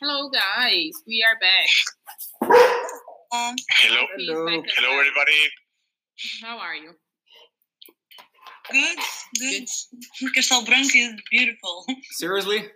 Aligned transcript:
Hello, 0.00 0.30
guys. 0.30 0.92
We 1.06 1.24
are 1.28 1.38
back. 1.40 2.50
Um, 3.32 3.56
Hello. 3.70 4.06
Hello. 4.16 4.46
back 4.46 4.64
Hello, 4.76 4.94
up. 4.94 5.00
everybody. 5.00 5.32
How 6.42 6.58
are 6.58 6.74
you? 6.74 6.92
good, 8.70 8.98
good. 9.40 9.64
Castelo 10.36 10.64
Branco 10.66 10.98
is 10.98 11.14
beautiful. 11.30 11.84
Seriously? 12.12 12.66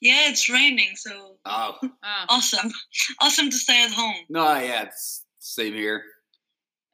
Yeah, 0.00 0.28
it's 0.30 0.48
raining, 0.48 0.90
so 0.94 1.36
Oh 1.46 1.74
Ah, 2.04 2.26
awesome. 2.28 2.70
Awesome 3.20 3.50
to 3.50 3.56
stay 3.56 3.82
at 3.84 3.90
home. 3.92 4.14
no, 4.28 4.44
yeah, 4.58 4.82
it's 4.84 5.24
same 5.38 5.72
here. 5.74 6.02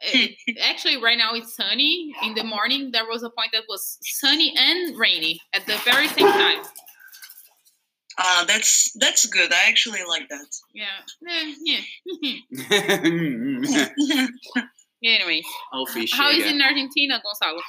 it- 0.01 0.37
actually, 0.63 0.97
right 1.03 1.19
now 1.19 1.35
it's 1.35 1.55
sunny. 1.57 2.15
In 2.23 2.35
the 2.35 2.45
morning, 2.45 2.91
there 2.93 3.07
was 3.07 3.23
a 3.23 3.31
point 3.31 3.51
that 3.53 3.65
was 3.69 3.99
sunny 4.03 4.55
and 4.57 4.97
rainy 4.99 5.41
at 5.55 5.67
the 5.67 5.77
very 5.85 6.09
same 6.09 6.27
time. 6.31 6.63
Uh, 8.19 8.45
that's 8.45 8.93
that's 8.99 9.27
good. 9.27 9.53
I 9.53 9.69
actually 9.69 10.01
like 10.07 10.29
that. 10.29 10.47
Yeah. 10.75 11.01
Eh, 11.29 11.55
yeah. 11.65 11.81
Anyways, 15.05 15.45
fish 15.93 16.13
how 16.15 16.31
is 16.31 16.45
it 16.45 16.55
in 16.55 16.63
Argentina, 16.63 17.21
Gonzalo? 17.25 17.61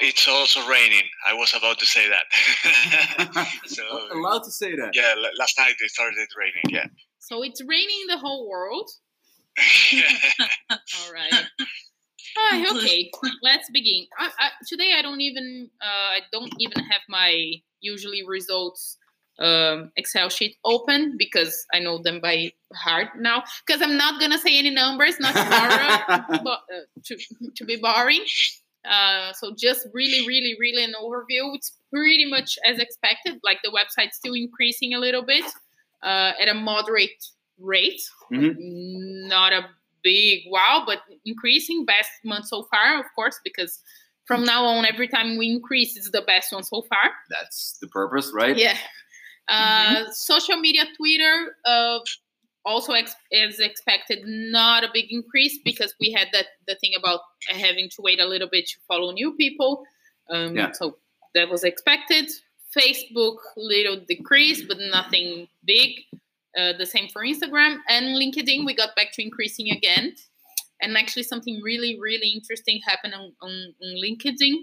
It's 0.00 0.26
also 0.26 0.66
raining. 0.68 1.02
I 1.26 1.34
was 1.34 1.52
about 1.54 1.78
to 1.80 1.86
say 1.86 2.08
that. 2.08 3.46
so 3.66 3.82
Allowed 4.14 4.44
to 4.44 4.50
say 4.50 4.74
that? 4.74 4.92
yeah, 4.94 5.14
last 5.38 5.58
night 5.58 5.74
it 5.78 5.90
started 5.90 6.28
raining. 6.38 6.62
Yeah. 6.70 6.86
So 7.18 7.42
it's 7.42 7.60
raining 7.60 8.06
the 8.08 8.16
whole 8.16 8.48
world. 8.48 8.88
All 9.58 11.12
right. 11.12 11.44
Ah, 12.38 12.76
okay, 12.76 13.10
let's 13.42 13.68
begin. 13.70 14.06
I, 14.18 14.30
I, 14.38 14.48
today 14.66 14.94
I 14.98 15.02
don't 15.02 15.20
even 15.20 15.68
uh, 15.82 16.16
I 16.16 16.20
don't 16.32 16.52
even 16.58 16.82
have 16.84 17.02
my 17.08 17.52
usually 17.80 18.22
results 18.26 18.96
um, 19.42 19.90
Excel 19.96 20.28
sheet 20.28 20.56
open 20.64 21.16
because 21.18 21.66
I 21.72 21.80
know 21.80 21.98
them 22.02 22.20
by 22.20 22.52
heart 22.74 23.08
now. 23.18 23.42
Because 23.66 23.82
I'm 23.82 23.96
not 23.96 24.20
gonna 24.20 24.38
say 24.38 24.58
any 24.58 24.70
numbers, 24.70 25.18
not 25.20 25.34
tomorrow, 25.34 26.24
but 26.44 26.60
uh, 26.72 26.84
to 27.04 27.16
to 27.56 27.64
be 27.64 27.76
boring. 27.76 28.24
Uh, 28.88 29.32
so 29.34 29.54
just 29.56 29.86
really, 29.92 30.26
really, 30.26 30.56
really 30.58 30.82
an 30.84 30.94
overview. 31.00 31.54
It's 31.54 31.72
pretty 31.92 32.28
much 32.28 32.58
as 32.66 32.78
expected. 32.78 33.38
Like 33.44 33.58
the 33.62 33.70
website's 33.70 34.16
still 34.16 34.34
increasing 34.34 34.94
a 34.94 34.98
little 34.98 35.22
bit 35.22 35.44
uh, 36.02 36.32
at 36.40 36.48
a 36.48 36.54
moderate 36.54 37.24
rate. 37.58 38.00
Mhm. 38.32 38.54
Not 39.28 39.52
a 39.52 39.68
big 40.02 40.42
wow, 40.48 40.82
but 40.86 40.98
increasing 41.24 41.84
best 41.84 42.10
month 42.24 42.46
so 42.46 42.64
far, 42.64 42.98
of 42.98 43.06
course, 43.14 43.38
because 43.44 43.80
from 44.24 44.44
now 44.44 44.64
on, 44.64 44.84
every 44.84 45.08
time 45.08 45.36
we 45.36 45.48
increase, 45.50 45.96
it's 45.96 46.10
the 46.10 46.22
best 46.22 46.52
one 46.52 46.62
so 46.64 46.82
far. 46.82 47.10
That's 47.28 47.78
the 47.80 47.88
purpose, 47.88 48.32
right? 48.34 48.56
Yeah. 48.56 48.76
Uh, 49.48 50.04
Social 50.12 50.56
media, 50.56 50.84
Twitter, 50.96 51.56
uh, 51.64 51.98
also 52.64 52.92
ex- 52.92 53.14
as 53.32 53.58
expected, 53.58 54.20
not 54.24 54.84
a 54.84 54.88
big 54.92 55.06
increase 55.10 55.58
because 55.64 55.94
we 55.98 56.12
had 56.12 56.28
that 56.32 56.46
the 56.68 56.76
thing 56.76 56.92
about 56.96 57.20
having 57.48 57.88
to 57.90 57.96
wait 58.00 58.20
a 58.20 58.26
little 58.26 58.48
bit 58.50 58.66
to 58.66 58.76
follow 58.86 59.12
new 59.12 59.34
people. 59.34 59.84
Um, 60.30 60.56
Yeah. 60.56 60.72
So 60.72 60.98
that 61.34 61.48
was 61.50 61.64
expected. 61.64 62.30
Facebook, 62.76 63.36
little 63.56 63.96
decrease, 64.08 64.62
but 64.62 64.78
nothing 64.78 65.48
big. 65.64 65.90
Uh, 66.56 66.72
the 66.78 66.86
same 66.86 67.08
for 67.08 67.22
Instagram 67.22 67.78
and 67.88 68.16
LinkedIn. 68.16 68.64
We 68.64 68.74
got 68.74 68.94
back 68.94 69.12
to 69.14 69.22
increasing 69.22 69.70
again. 69.70 70.14
And 70.80 70.96
actually, 70.96 71.22
something 71.22 71.60
really, 71.62 71.98
really 72.00 72.28
interesting 72.30 72.80
happened 72.84 73.14
on, 73.14 73.32
on, 73.40 73.74
on 73.82 73.96
LinkedIn. 74.04 74.54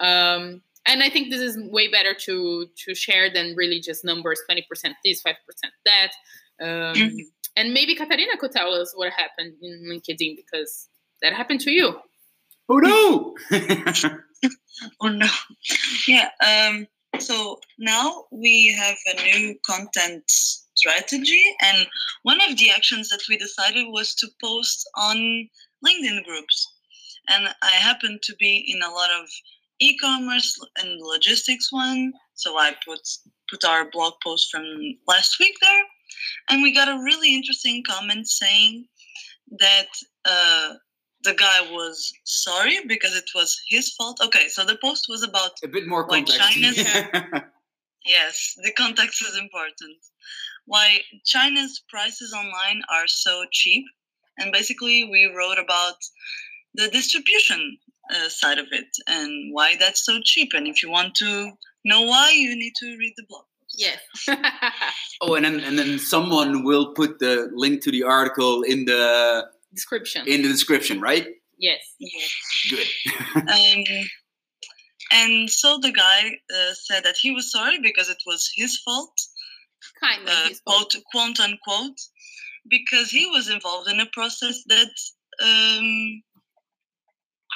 Um, 0.00 0.62
and 0.86 1.02
I 1.02 1.10
think 1.10 1.30
this 1.30 1.40
is 1.40 1.58
way 1.70 1.88
better 1.88 2.14
to 2.26 2.66
to 2.84 2.94
share 2.94 3.32
than 3.32 3.54
really 3.56 3.80
just 3.80 4.04
numbers 4.04 4.40
20% 4.50 4.64
this, 5.04 5.22
5% 5.22 5.34
that. 5.84 6.10
Um, 6.60 6.94
Mhm. 6.94 7.20
And 7.56 7.74
maybe 7.74 7.94
Katarina 7.96 8.36
could 8.38 8.52
tell 8.52 8.72
us 8.74 8.92
what 8.94 9.12
happened 9.12 9.54
in 9.60 9.82
LinkedIn 9.90 10.36
because 10.36 10.88
that 11.22 11.32
happened 11.34 11.60
to 11.62 11.70
you. 11.72 12.00
Oh 12.68 12.78
no! 12.78 13.36
Oh 15.00 15.08
no. 15.08 15.28
Yeah. 16.08 16.30
Um. 16.46 16.86
So 17.18 17.58
now 17.78 18.24
we 18.30 18.72
have 18.78 18.96
a 19.12 19.22
new 19.24 19.58
content 19.66 20.24
strategy, 20.30 21.44
and 21.60 21.86
one 22.22 22.40
of 22.40 22.56
the 22.56 22.70
actions 22.70 23.08
that 23.08 23.20
we 23.28 23.36
decided 23.36 23.86
was 23.88 24.14
to 24.14 24.28
post 24.42 24.88
on 24.96 25.16
LinkedIn 25.84 26.24
groups. 26.24 26.66
And 27.28 27.48
I 27.62 27.72
happen 27.72 28.18
to 28.22 28.34
be 28.38 28.64
in 28.72 28.80
a 28.82 28.90
lot 28.92 29.10
of 29.10 29.28
e-commerce 29.80 30.58
and 30.78 31.00
logistics 31.00 31.72
one, 31.72 32.12
so 32.34 32.58
I 32.58 32.74
put 32.84 33.00
put 33.50 33.64
our 33.64 33.90
blog 33.90 34.14
post 34.22 34.50
from 34.50 34.64
last 35.08 35.38
week 35.40 35.56
there, 35.60 35.84
and 36.48 36.62
we 36.62 36.74
got 36.74 36.88
a 36.88 37.02
really 37.02 37.34
interesting 37.34 37.82
comment 37.82 38.28
saying 38.28 38.86
that 39.58 39.88
uh, 40.24 40.74
the 41.24 41.34
guy 41.34 41.60
was 41.72 42.12
sorry 42.24 42.78
because 42.86 43.16
it 43.16 43.28
was 43.34 43.60
his 43.68 43.92
fault. 43.94 44.20
Okay, 44.22 44.48
so 44.48 44.64
the 44.64 44.78
post 44.82 45.06
was 45.08 45.22
about 45.22 45.52
A 45.64 45.68
bit 45.68 45.86
more 45.86 46.06
context. 46.06 46.40
China's- 46.40 46.76
yes, 48.04 48.54
the 48.62 48.72
context 48.72 49.22
is 49.22 49.36
important. 49.38 49.96
Why 50.66 51.00
China's 51.24 51.82
prices 51.88 52.32
online 52.32 52.82
are 52.92 53.08
so 53.08 53.44
cheap, 53.50 53.84
and 54.38 54.52
basically 54.52 55.04
we 55.04 55.32
wrote 55.36 55.58
about 55.58 55.96
the 56.74 56.88
distribution 56.88 57.78
uh, 58.10 58.28
side 58.28 58.58
of 58.58 58.66
it 58.72 58.88
and 59.06 59.54
why 59.54 59.76
that's 59.78 60.04
so 60.04 60.18
cheap. 60.24 60.50
And 60.54 60.66
if 60.66 60.82
you 60.82 60.90
want 60.90 61.14
to 61.16 61.52
know 61.84 62.02
why, 62.02 62.30
you 62.34 62.56
need 62.56 62.72
to 62.80 62.96
read 62.98 63.14
the 63.16 63.24
blog. 63.28 63.44
Yes. 63.76 63.98
oh, 65.20 65.34
and 65.36 65.44
then 65.44 65.60
and 65.60 65.78
then 65.78 65.98
someone 65.98 66.64
will 66.64 66.92
put 66.94 67.18
the 67.20 67.50
link 67.54 67.82
to 67.84 67.90
the 67.90 68.02
article 68.02 68.62
in 68.62 68.84
the 68.84 69.46
Description. 69.72 70.26
in 70.26 70.42
the 70.42 70.48
description, 70.48 71.00
right? 71.00 71.26
yes. 71.58 71.80
Yes. 72.00 72.30
Good. 72.70 72.88
um, 73.36 73.84
and 75.12 75.48
so 75.50 75.78
the 75.78 75.92
guy 75.92 76.20
uh, 76.54 76.72
said 76.74 77.04
that 77.04 77.16
he 77.16 77.30
was 77.30 77.50
sorry 77.52 77.78
because 77.80 78.08
it 78.08 78.22
was 78.26 78.50
his 78.56 78.78
fault, 78.78 79.16
Kind 80.02 80.22
of. 80.22 80.28
uh, 80.34 80.48
his 80.48 80.60
fault. 80.60 80.90
quote, 80.92 81.04
quote 81.12 81.40
unquote, 81.40 81.98
because 82.68 83.10
he 83.10 83.26
was 83.26 83.48
involved 83.48 83.88
in 83.88 84.00
a 84.00 84.06
process 84.06 84.62
that 84.66 84.90
um, 85.42 86.22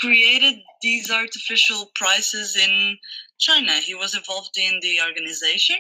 created 0.00 0.56
these 0.82 1.10
artificial 1.10 1.90
prices 1.94 2.56
in 2.56 2.96
China. 3.38 3.72
He 3.74 3.94
was 3.94 4.14
involved 4.14 4.56
in 4.56 4.78
the 4.80 5.00
organization. 5.00 5.76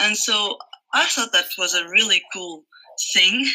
And 0.00 0.16
so 0.16 0.58
I 0.92 1.06
thought 1.06 1.32
that 1.32 1.48
was 1.58 1.74
a 1.74 1.88
really 1.88 2.22
cool 2.32 2.64
thing 3.14 3.46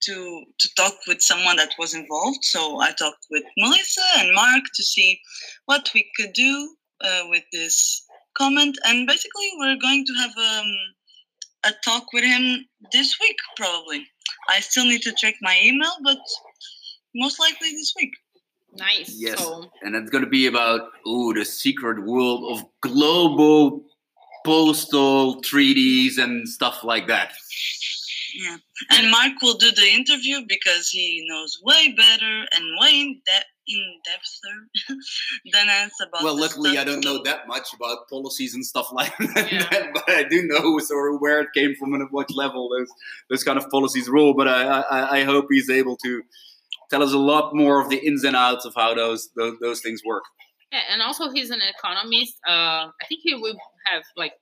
to 0.00 0.44
to 0.58 0.68
talk 0.76 0.94
with 1.06 1.20
someone 1.20 1.56
that 1.56 1.72
was 1.78 1.94
involved. 1.94 2.38
So 2.42 2.80
I 2.80 2.92
talked 2.92 3.26
with 3.30 3.44
Melissa 3.56 4.06
and 4.18 4.34
Mark 4.34 4.64
to 4.74 4.82
see 4.82 5.20
what 5.66 5.90
we 5.94 6.08
could 6.16 6.32
do 6.32 6.76
uh, 7.02 7.22
with 7.28 7.44
this 7.52 8.04
comment. 8.36 8.78
And 8.84 9.06
basically, 9.06 9.50
we're 9.58 9.76
going 9.76 10.04
to 10.06 10.14
have 10.14 10.30
um, 10.38 10.72
a 11.64 11.72
talk 11.84 12.12
with 12.12 12.24
him 12.24 12.64
this 12.92 13.16
week, 13.20 13.36
probably. 13.56 14.06
I 14.48 14.60
still 14.60 14.84
need 14.84 15.02
to 15.02 15.14
check 15.16 15.34
my 15.40 15.58
email, 15.62 15.92
but 16.04 16.18
most 17.14 17.40
likely 17.40 17.72
this 17.72 17.92
week. 17.96 18.12
Nice. 18.78 19.14
Yes. 19.16 19.38
So, 19.38 19.66
and 19.82 19.94
it's 19.96 20.10
going 20.10 20.24
to 20.24 20.30
be 20.30 20.46
about 20.46 20.90
ooh 21.06 21.32
the 21.34 21.44
secret 21.44 22.04
world 22.04 22.56
of 22.58 22.64
global 22.80 23.84
postal 24.44 25.40
treaties 25.42 26.18
and 26.18 26.48
stuff 26.48 26.84
like 26.84 27.06
that. 27.08 27.32
Yeah. 28.34 28.56
And 28.90 29.10
Mark 29.10 29.32
will 29.42 29.54
do 29.54 29.70
the 29.72 29.88
interview 29.92 30.40
because 30.46 30.88
he 30.90 31.26
knows 31.28 31.58
way 31.62 31.92
better 31.96 32.44
and 32.52 32.78
way 32.80 33.00
in, 33.00 33.20
de- 33.26 33.72
in 33.74 33.84
depth 34.04 34.38
than 35.52 35.68
us 35.68 35.90
about 36.06 36.22
Well, 36.22 36.38
luckily, 36.38 36.72
stuff, 36.72 36.82
I 36.82 36.84
don't 36.84 37.04
know 37.04 37.20
that 37.24 37.48
much 37.48 37.72
about 37.74 38.08
policies 38.08 38.54
and 38.54 38.64
stuff 38.64 38.88
like 38.92 39.12
Yeah. 39.18 39.66
that, 39.70 39.90
but 39.92 40.08
I 40.08 40.22
do 40.24 40.42
know 40.46 40.78
sort 40.78 41.14
of 41.14 41.20
where 41.20 41.40
it 41.40 41.48
came 41.54 41.74
from 41.74 41.94
and 41.94 42.02
at 42.02 42.12
what 42.12 42.30
level 42.34 42.68
those 42.68 42.88
those 43.28 43.42
kind 43.44 43.58
of 43.58 43.68
policies 43.70 44.08
rule. 44.08 44.34
But 44.34 44.46
I, 44.46 44.82
I, 44.82 45.18
I 45.20 45.24
hope 45.24 45.46
he's 45.50 45.68
able 45.70 45.96
to 45.96 46.22
tell 46.90 47.02
us 47.02 47.12
a 47.12 47.18
lot 47.18 47.54
more 47.54 47.80
of 47.80 47.88
the 47.88 47.96
ins 47.96 48.24
and 48.24 48.36
outs 48.36 48.64
of 48.64 48.74
how 48.76 48.94
those 48.94 49.30
those, 49.36 49.58
those 49.60 49.80
things 49.80 50.02
work. 50.04 50.24
yeah, 50.72 50.80
and 50.90 51.02
also 51.02 51.30
he's 51.30 51.50
an 51.50 51.60
economist. 51.76 52.34
Uh, 52.46 52.90
I 53.00 53.04
think 53.08 53.20
he 53.22 53.34
will 53.34 53.56
have 53.86 54.02
like 54.16 54.32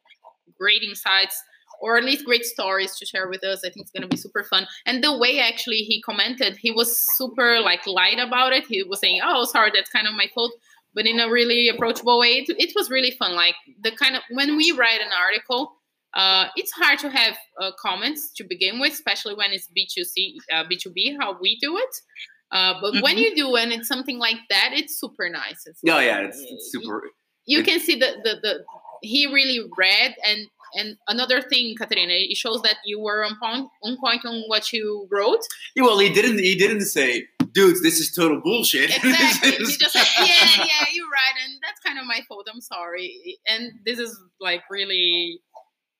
great 0.58 0.82
insights 0.82 1.42
or 1.80 1.96
at 1.96 2.04
least 2.04 2.24
great 2.24 2.44
stories 2.44 2.96
to 2.96 3.06
share 3.06 3.28
with 3.28 3.44
us. 3.44 3.60
I 3.64 3.70
think 3.70 3.84
it's 3.84 3.90
gonna 3.90 4.08
be 4.08 4.16
super 4.16 4.44
fun. 4.44 4.66
And 4.86 5.02
the 5.02 5.16
way 5.16 5.40
actually 5.40 5.78
he 5.78 6.02
commented, 6.02 6.56
he 6.56 6.70
was 6.70 7.04
super 7.16 7.60
like 7.60 7.86
light 7.86 8.18
about 8.18 8.52
it. 8.52 8.66
He 8.66 8.82
was 8.82 9.00
saying, 9.00 9.20
"Oh, 9.22 9.44
sorry, 9.44 9.70
that's 9.74 9.90
kind 9.90 10.06
of 10.06 10.14
my 10.14 10.28
fault," 10.34 10.52
but 10.94 11.06
in 11.06 11.20
a 11.20 11.30
really 11.30 11.68
approachable 11.68 12.18
way. 12.18 12.44
It, 12.46 12.54
it 12.58 12.72
was 12.74 12.90
really 12.90 13.10
fun. 13.12 13.34
Like 13.34 13.56
the 13.82 13.92
kind 13.92 14.16
of 14.16 14.22
when 14.30 14.56
we 14.56 14.72
write 14.72 15.00
an 15.00 15.12
article. 15.12 15.72
Uh, 16.14 16.48
it's 16.56 16.72
hard 16.72 16.98
to 16.98 17.10
have 17.10 17.36
uh, 17.60 17.72
comments 17.78 18.32
to 18.32 18.42
begin 18.42 18.80
with, 18.80 18.90
especially 18.90 19.34
when 19.34 19.52
it's 19.52 19.68
B2C, 19.76 20.36
uh, 20.50 20.64
B2B, 20.64 21.18
how 21.20 21.36
we 21.38 21.58
do 21.60 21.76
it. 21.76 21.94
Uh, 22.52 22.74
but 22.80 22.94
when 23.02 23.16
Mhm. 23.16 23.20
you 23.22 23.34
do 23.36 23.56
and 23.56 23.72
it's 23.72 23.88
something 23.88 24.18
like 24.18 24.36
that, 24.50 24.70
it's 24.72 24.98
super 25.00 25.28
nice. 25.28 25.66
It's 25.66 25.80
Yeah, 25.82 25.94
like, 25.96 26.06
yeah, 26.06 26.20
it's, 26.20 26.40
it's 26.40 26.70
super. 26.72 27.10
you 27.46 27.60
It- 27.60 27.66
can 27.66 27.80
see 27.80 27.96
the, 27.96 28.10
the 28.24 28.32
the 28.42 28.64
he 29.02 29.26
really 29.26 29.60
read 29.76 30.14
and 30.24 30.46
and 30.74 30.96
another 31.08 31.40
thing, 31.42 31.74
Katerina, 31.76 32.12
it 32.12 32.36
shows 32.36 32.60
that 32.62 32.76
you 32.84 32.98
were 33.00 33.24
on 33.24 33.36
point, 33.40 33.68
on 33.84 33.96
point 34.04 34.22
on 34.26 34.42
what 34.48 34.72
you 34.72 35.06
wrote. 35.10 35.40
Yeah, 35.74 35.84
well, 35.84 35.98
he 35.98 36.10
didn't. 36.12 36.38
He 36.40 36.54
didn't 36.56 36.82
say, 36.96 37.26
"Dudes, 37.52 37.80
this 37.82 37.98
is 38.00 38.12
total 38.12 38.40
bullshit." 38.42 38.90
Exactly. 38.96 39.52
he 39.52 39.76
just 39.76 39.92
said, 39.92 40.04
"Yeah, 40.18 40.64
yeah, 40.72 40.84
you're 40.92 41.08
right," 41.08 41.36
and 41.44 41.52
that's 41.62 41.80
kind 41.86 41.98
of 42.00 42.04
my 42.04 42.20
fault. 42.28 42.48
I'm 42.52 42.60
sorry. 42.60 43.38
And 43.46 43.72
this 43.86 43.98
is 43.98 44.12
like 44.40 44.62
really. 44.70 45.40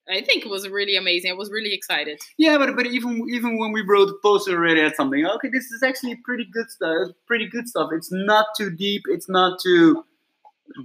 I 0.09 0.21
think 0.23 0.45
it 0.45 0.49
was 0.49 0.69
really 0.69 0.97
amazing. 0.97 1.31
I 1.31 1.35
was 1.35 1.51
really 1.51 1.75
excited. 1.75 2.21
Yeah, 2.39 2.59
but 2.59 2.77
but 2.77 2.87
even 2.87 3.27
even 3.29 3.59
when 3.59 3.73
we 3.73 3.83
wrote 3.83 4.07
the 4.07 4.19
poster 4.23 4.57
already 4.57 4.81
had 4.81 4.95
something. 4.95 5.27
Okay, 5.27 5.49
this 5.49 5.65
is 5.73 5.83
actually 5.83 6.17
pretty 6.17 6.47
good 6.53 6.71
stuff. 6.71 7.09
Pretty 7.27 7.49
good 7.49 7.69
stuff. 7.69 7.91
It's 7.93 8.13
not 8.13 8.47
too 8.57 8.71
deep. 8.71 9.03
It's 9.07 9.29
not 9.29 9.59
too 9.61 10.05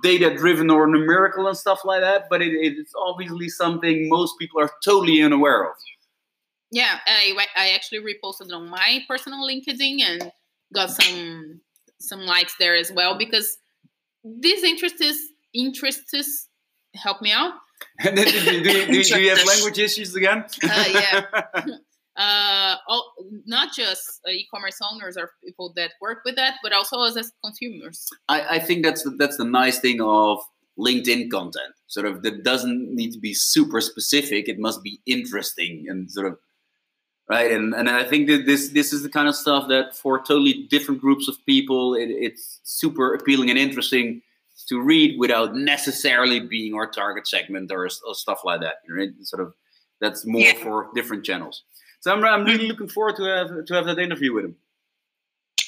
data 0.02 0.36
driven 0.36 0.70
or 0.70 0.88
numerical 0.88 1.48
and 1.48 1.58
stuff 1.58 1.82
like 1.86 2.02
that. 2.02 2.28
But 2.30 2.42
it, 2.42 2.52
it's 2.54 2.94
obviously 2.98 3.50
something 3.50 4.10
most 4.10 4.40
people 4.40 4.60
are 4.60 4.72
totally 4.84 5.22
unaware 5.22 5.70
of. 5.70 5.76
Yeah, 6.72 7.00
I 7.06 7.36
I 7.56 7.70
actually 7.72 8.00
reposted 8.00 8.48
it 8.48 8.54
on 8.54 8.70
my 8.70 9.04
personal 9.08 9.48
LinkedIn 9.48 10.02
and 10.02 10.32
got 10.74 10.90
some 10.90 11.62
some 12.00 12.22
likes 12.22 12.56
there 12.58 12.76
as 12.76 12.92
well 12.92 13.18
because 13.18 13.60
these 14.24 14.64
interests 14.64 15.28
interests 15.54 16.48
help 16.96 17.22
me 17.22 17.32
out 17.32 17.54
do, 18.04 18.12
do, 18.12 18.24
do, 18.26 18.64
do, 18.64 19.04
do 19.04 19.22
you 19.22 19.30
have 19.30 19.46
language 19.46 19.80
issues 19.80 20.16
again? 20.16 20.46
Uh, 20.64 20.86
yeah. 20.94 21.26
uh, 22.16 22.76
all, 22.88 23.14
not 23.46 23.74
just 23.74 24.22
uh, 24.28 24.32
e-commerce 24.32 24.80
owners 24.92 25.18
or 25.18 25.32
people 25.44 25.72
that 25.76 25.92
work 26.02 26.20
with 26.26 26.36
that, 26.36 26.56
but 26.64 26.74
also 26.74 27.02
as 27.04 27.32
consumers. 27.44 28.10
I, 28.28 28.56
I 28.56 28.60
think 28.60 28.84
that's 28.84 29.04
the, 29.04 29.12
that's 29.12 29.38
the 29.38 29.46
nice 29.46 29.80
thing 29.80 30.02
of 30.02 30.40
LinkedIn 30.78 31.30
content. 31.32 31.74
Sort 31.88 32.06
of 32.06 32.24
that 32.24 32.44
doesn't 32.44 32.94
need 32.94 33.12
to 33.12 33.20
be 33.20 33.34
super 33.34 33.82
specific. 33.82 34.48
It 34.48 34.60
must 34.60 34.84
be 34.84 35.02
interesting 35.06 35.86
and 35.90 36.10
sort 36.10 36.28
of 36.28 36.38
right. 37.30 37.52
And 37.52 37.74
and 37.74 37.90
I 37.90 38.04
think 38.04 38.28
that 38.28 38.46
this 38.46 38.70
this 38.70 38.94
is 38.94 39.04
the 39.04 39.10
kind 39.10 39.28
of 39.28 39.36
stuff 39.36 39.68
that 39.68 39.96
for 39.96 40.20
totally 40.20 40.68
different 40.70 41.02
groups 41.02 41.28
of 41.28 41.36
people, 41.46 41.96
it, 41.96 42.10
it's 42.10 42.62
super 42.64 43.14
appealing 43.14 43.50
and 43.50 43.60
interesting 43.60 44.22
to 44.70 44.82
read 44.82 45.20
without 45.20 45.56
necessarily 45.56 46.40
being 46.40 46.74
our 46.74 46.88
target 46.90 47.28
segment 47.28 47.72
or, 47.72 47.86
or 47.86 48.16
stuff 48.16 48.42
like 48.44 48.62
that. 48.62 48.76
Right? 48.90 49.10
Sort 49.24 49.42
of 49.42 49.54
that's 50.00 50.26
more 50.26 50.42
yeah. 50.42 50.54
for 50.54 50.90
different 50.96 51.24
channels. 51.24 51.64
So 52.02 52.12
I'm, 52.12 52.24
I'm 52.26 52.46
really 52.46 52.68
looking 52.68 52.90
forward 52.90 53.16
to 53.18 53.24
have 53.24 53.66
to 53.66 53.74
have 53.74 53.86
that 53.86 54.00
interview 54.00 54.34
with 54.34 54.46
him. 54.46 54.56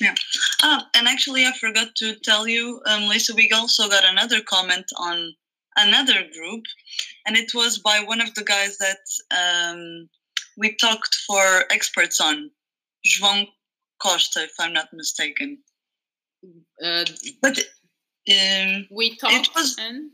Yeah. 0.01 0.16
Oh, 0.63 0.81
and 0.95 1.07
actually, 1.07 1.45
I 1.45 1.51
forgot 1.60 1.95
to 1.98 2.16
tell 2.16 2.48
you, 2.48 2.81
um, 2.88 3.07
Lisa, 3.07 3.34
we 3.36 3.50
also 3.51 3.88
got 3.88 4.04
another 4.04 4.42
comment 4.42 4.86
on 4.98 5.36
another 5.78 6.25
group, 6.34 6.63
and 7.28 7.38
it 7.38 7.54
was 7.54 7.78
by 7.78 8.00
one 8.04 8.22
of 8.22 8.34
the 8.34 8.44
guys 8.44 8.78
that 8.80 9.72
um, 9.72 10.10
we 10.57 10.75
talked 10.75 11.16
for 11.28 11.66
experts 11.69 12.19
on, 12.19 12.50
João 13.06 13.48
Costa, 14.01 14.44
if 14.44 14.54
I'm 14.60 14.74
not 14.74 14.94
mistaken. 14.94 15.60
Uh, 16.84 17.06
but 17.42 17.60
um, 18.29 18.87
we 18.91 19.15
talked. 19.17 19.33
It 19.33 19.49
was. 19.55 19.75
And... 19.79 20.11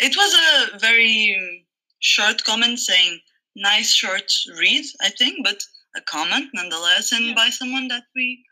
It 0.00 0.16
was 0.16 0.34
a 0.34 0.78
very 0.78 1.66
short 2.00 2.44
comment 2.44 2.78
saying 2.78 3.20
nice 3.56 3.92
short 3.92 4.30
read, 4.58 4.84
I 5.00 5.10
think, 5.10 5.44
but 5.44 5.62
a 5.96 6.00
comment 6.02 6.48
nonetheless, 6.54 7.12
and 7.12 7.26
yeah. 7.26 7.34
by 7.34 7.50
someone 7.50 7.88
that 7.88 8.04
we 8.14 8.44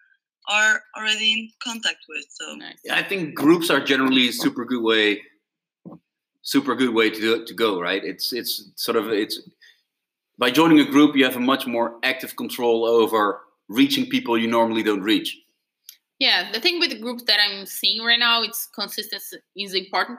are 0.49 0.83
already 0.97 1.33
in 1.33 1.51
contact 1.63 2.05
with. 2.09 2.25
So 2.31 2.55
nice. 2.55 2.79
yeah, 2.85 2.97
I 2.97 3.03
think 3.03 3.35
groups 3.35 3.71
are 3.71 3.81
generally 3.81 4.29
a 4.29 4.33
super 4.33 4.65
good 4.65 4.83
way, 4.83 5.21
super 6.43 6.75
good 6.75 6.95
way 6.95 7.11
to 7.11 7.21
do, 7.21 7.45
to 7.45 7.55
go. 7.55 7.81
Right? 7.81 8.03
It's 8.05 8.33
it's 8.33 8.71
sort 8.77 8.97
of 8.97 9.11
it's 9.11 9.41
by 10.39 10.51
joining 10.51 10.81
a 10.81 10.91
group, 10.91 11.17
you 11.17 11.25
have 11.25 11.37
a 11.37 11.41
much 11.41 11.67
more 11.67 11.99
active 12.03 12.35
control 12.35 12.87
over 12.87 13.41
reaching 13.69 14.09
people 14.09 14.39
you 14.39 14.49
normally 14.49 14.83
don't 14.83 15.03
reach. 15.03 15.37
Yeah, 16.21 16.53
the 16.53 16.61
thing 16.61 16.79
with 16.79 16.91
the 16.91 16.99
groups 16.99 17.25
that 17.25 17.39
I'm 17.41 17.65
seeing 17.65 18.05
right 18.05 18.19
now, 18.19 18.43
it's 18.43 18.69
consistency 18.75 19.39
is 19.57 19.75
important. 19.75 20.19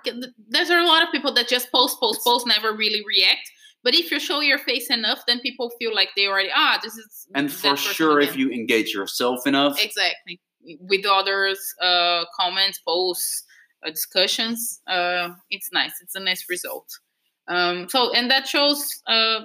There's 0.50 0.72
a 0.72 0.82
lot 0.82 1.04
of 1.04 1.12
people 1.12 1.32
that 1.36 1.48
just 1.48 1.72
post, 1.72 2.00
post, 2.00 2.22
post, 2.24 2.48
never 2.48 2.76
really 2.76 3.04
react. 3.08 3.52
But 3.84 3.94
if 3.94 4.12
you 4.12 4.20
show 4.20 4.40
your 4.42 4.58
face 4.58 4.90
enough, 4.90 5.20
then 5.28 5.40
people 5.42 5.72
feel 5.78 5.94
like 5.94 6.10
they 6.16 6.28
already 6.28 6.50
ah, 6.54 6.80
this 6.84 6.96
is. 6.98 7.28
And 7.36 7.52
for 7.52 7.78
sure, 7.78 8.20
again. 8.20 8.30
if 8.30 8.36
you 8.36 8.50
engage 8.50 8.94
yourself 8.94 9.46
enough, 9.46 9.80
exactly 9.80 10.40
with 10.82 11.06
others, 11.06 11.60
uh, 11.82 12.26
comments, 12.40 12.80
posts, 12.80 13.44
uh, 13.86 13.92
discussions, 13.92 14.82
uh, 14.88 15.30
it's 15.52 15.70
nice. 15.72 15.94
It's 16.02 16.16
a 16.16 16.20
nice 16.20 16.46
result. 16.50 16.88
Um, 17.48 17.90
so 17.90 18.12
and 18.14 18.30
that 18.32 18.48
shows 18.48 18.88
uh, 19.08 19.42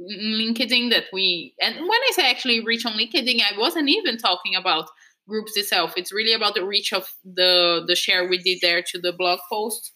LinkedIn 0.00 0.90
that 0.90 1.04
we 1.12 1.54
and 1.60 1.74
when 1.76 1.90
I 1.90 2.10
say 2.12 2.30
actually 2.30 2.64
reach 2.64 2.86
on 2.86 2.92
LinkedIn, 2.92 3.40
I 3.40 3.58
wasn't 3.58 3.88
even 3.88 4.18
talking 4.18 4.54
about 4.54 4.88
groups 5.28 5.56
itself. 5.56 5.94
It's 5.96 6.12
really 6.12 6.32
about 6.32 6.54
the 6.54 6.64
reach 6.64 6.92
of 6.92 7.08
the 7.24 7.84
the 7.86 7.96
share 7.96 8.28
we 8.28 8.38
did 8.38 8.58
there 8.62 8.82
to 8.82 9.00
the 9.00 9.12
blog 9.12 9.38
post. 9.50 9.92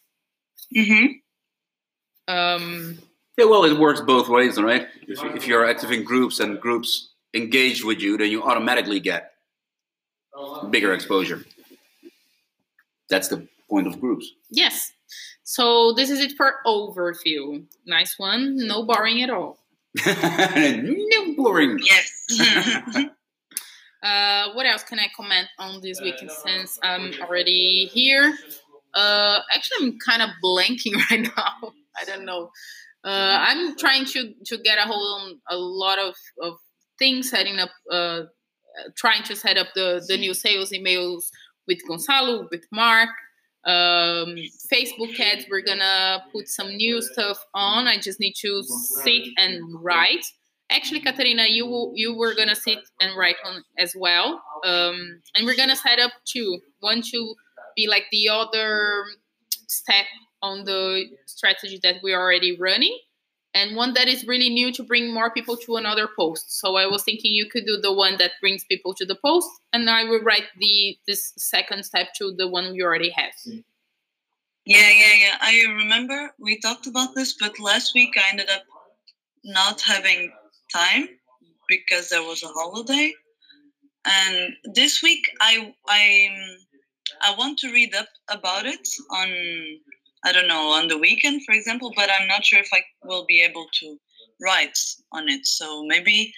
Mm-hmm. 0.77 2.33
Um, 2.33 2.99
yeah, 3.37 3.47
well, 3.47 3.65
it 3.65 3.79
works 3.79 4.01
both 4.01 4.29
ways, 4.29 4.61
right? 4.61 4.87
If, 5.09 5.23
if 5.35 5.47
you're 5.47 5.69
active 5.69 5.91
in 5.91 6.05
groups 6.05 6.39
and 6.39 6.61
groups 6.61 7.09
engage 7.35 7.85
with 7.85 8.01
you, 8.01 8.17
then 8.17 8.31
you 8.31 8.43
automatically 8.43 9.01
get 9.01 9.33
bigger 10.71 10.93
exposure. 10.93 11.45
That's 13.09 13.29
the 13.29 13.49
point 13.69 13.87
of 13.87 14.01
groups. 14.01 14.31
Yes. 14.51 14.93
So 15.43 15.93
this 15.95 16.11
is 16.11 16.21
it 16.21 16.33
for 16.37 16.57
overview. 16.67 17.65
Nice 17.87 18.19
one. 18.19 18.57
No 18.57 18.85
boring 18.85 19.23
at 19.23 19.31
all. 19.31 19.59
no 20.07 21.35
boring. 21.37 21.81
Yes. 21.83 23.05
Uh, 24.03 24.53
what 24.55 24.67
else 24.67 24.83
can 24.83 24.99
I 24.99 25.09
comment 25.15 25.49
on 25.59 25.81
this 25.81 26.01
weekend 26.01 26.31
since 26.31 26.79
I'm 26.83 27.13
already 27.21 27.87
here? 27.93 28.35
Uh, 28.95 29.41
actually, 29.55 29.89
I'm 29.89 29.99
kind 29.99 30.23
of 30.23 30.31
blanking 30.43 30.95
right 31.11 31.21
now. 31.37 31.73
I 32.01 32.05
don't 32.05 32.25
know. 32.25 32.51
Uh, 33.05 33.39
I'm 33.41 33.77
trying 33.77 34.05
to 34.07 34.35
to 34.47 34.59
get 34.59 34.79
a 34.79 34.83
hold 34.83 35.23
on 35.23 35.41
a 35.51 35.57
lot 35.57 35.99
of, 35.99 36.15
of 36.43 36.55
things, 36.99 37.31
setting 37.31 37.59
up, 37.59 37.71
uh, 37.91 38.23
trying 38.97 39.23
to 39.25 39.37
set 39.37 39.57
up 39.57 39.69
the, 39.75 40.05
the 40.07 40.17
new 40.17 40.35
sales 40.35 40.71
emails 40.71 41.25
with 41.67 41.79
Gonzalo, 41.87 42.49
with 42.51 42.65
Mark. 42.73 43.09
Um, 43.67 44.37
Facebook 44.73 45.19
ads, 45.21 45.45
we're 45.51 45.61
gonna 45.63 46.25
put 46.33 46.49
some 46.49 46.77
new 46.77 47.03
stuff 47.03 47.45
on. 47.55 47.87
I 47.87 47.99
just 47.99 48.19
need 48.21 48.35
to 48.41 48.63
sit 48.63 49.25
and 49.37 49.63
write 49.83 50.25
actually 50.71 51.01
Katarina 51.01 51.47
you 51.49 51.93
you 51.95 52.17
were 52.17 52.35
gonna 52.35 52.57
sit 52.57 52.79
and 53.01 53.17
write 53.17 53.37
on 53.45 53.65
as 53.79 53.95
well 53.99 54.43
um, 54.65 55.21
and 55.35 55.47
we're 55.47 55.57
gonna 55.57 55.77
set 55.77 55.99
up 55.99 56.13
two. 56.25 56.61
One 56.81 57.03
to 57.03 57.35
be 57.77 57.87
like 57.89 58.05
the 58.11 58.29
other 58.29 59.05
step 59.69 60.07
on 60.43 60.65
the 60.65 61.05
strategy 61.27 61.79
that 61.83 61.97
we're 62.03 62.19
already 62.19 62.57
running 62.59 62.99
and 63.55 63.77
one 63.77 63.95
that 63.95 64.09
is 64.09 64.27
really 64.27 64.49
new 64.49 64.73
to 64.73 64.83
bring 64.83 65.13
more 65.13 65.31
people 65.31 65.57
to 65.57 65.77
another 65.77 66.09
post. 66.17 66.59
So 66.59 66.77
i 66.77 66.87
was 66.87 67.03
thinking 67.03 67.35
you 67.35 67.47
could 67.47 67.67
do 67.67 67.79
the 67.81 67.93
one 67.93 68.17
that 68.19 68.33
brings 68.41 68.65
people 68.65 68.95
to 68.95 69.05
the 69.05 69.17
post 69.17 69.49
and 69.73 69.89
i 69.89 70.05
will 70.05 70.23
write 70.23 70.49
the 70.59 70.99
this 71.07 71.33
second 71.37 71.85
step 71.85 72.09
to 72.19 72.35
the 72.37 72.49
one 72.49 72.73
we 72.73 72.83
already 72.83 73.11
have. 73.11 73.33
Yeah 74.67 74.91
yeah 74.91 75.15
yeah. 75.25 75.37
I 75.41 75.65
remember 75.69 76.35
we 76.39 76.59
talked 76.59 76.87
about 76.87 77.15
this 77.15 77.35
but 77.39 77.59
last 77.59 77.95
week 77.95 78.15
i 78.17 78.31
ended 78.31 78.49
up 78.51 78.63
not 79.43 79.81
having 79.81 80.33
time 80.73 81.09
because 81.69 82.09
there 82.09 82.23
was 82.23 82.43
a 82.43 82.49
holiday. 82.49 83.13
And 84.05 84.55
this 84.75 85.03
week 85.03 85.23
I 85.41 85.75
I 85.89 86.29
I 87.23 87.35
want 87.37 87.59
to 87.61 87.73
read 87.73 87.95
up 87.95 88.09
about 88.29 88.67
it 88.67 88.87
on 89.11 89.29
I 90.25 90.33
don't 90.33 90.49
know 90.49 90.71
on 90.71 90.89
the 90.89 90.99
weekend, 90.99 91.45
for 91.45 91.53
example, 91.53 91.93
but 91.97 92.11
I'm 92.11 92.29
not 92.29 92.45
sure 92.45 92.61
if 92.61 92.69
I 92.73 92.83
will 93.05 93.25
be 93.27 93.43
able 93.43 93.67
to 93.81 93.99
write 94.41 94.79
on 95.13 95.29
it. 95.29 95.47
So 95.47 95.85
maybe 95.87 96.33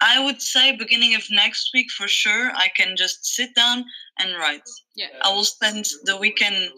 I 0.00 0.22
would 0.22 0.42
say 0.42 0.76
beginning 0.76 1.14
of 1.14 1.24
next 1.30 1.70
week 1.72 1.90
for 1.90 2.08
sure. 2.08 2.50
I 2.54 2.68
can 2.76 2.96
just 2.96 3.24
sit 3.24 3.54
down 3.54 3.84
and 4.18 4.36
write. 4.36 4.68
Yeah. 4.94 5.08
I 5.22 5.32
will 5.32 5.44
spend 5.44 5.86
the 6.04 6.16
weekend, 6.16 6.70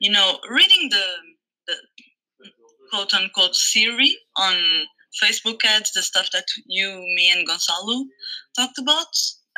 you 0.00 0.10
know, 0.10 0.38
reading 0.50 0.88
the 0.90 1.06
the 1.66 1.74
quote 2.90 3.14
unquote 3.14 3.56
theory 3.56 4.16
on 4.36 4.54
Facebook 5.22 5.64
ads, 5.64 5.92
the 5.92 6.02
stuff 6.02 6.30
that 6.32 6.44
you, 6.66 6.88
me, 7.14 7.32
and 7.34 7.46
Gonzalo 7.46 8.04
talked 8.56 8.78
about. 8.78 9.06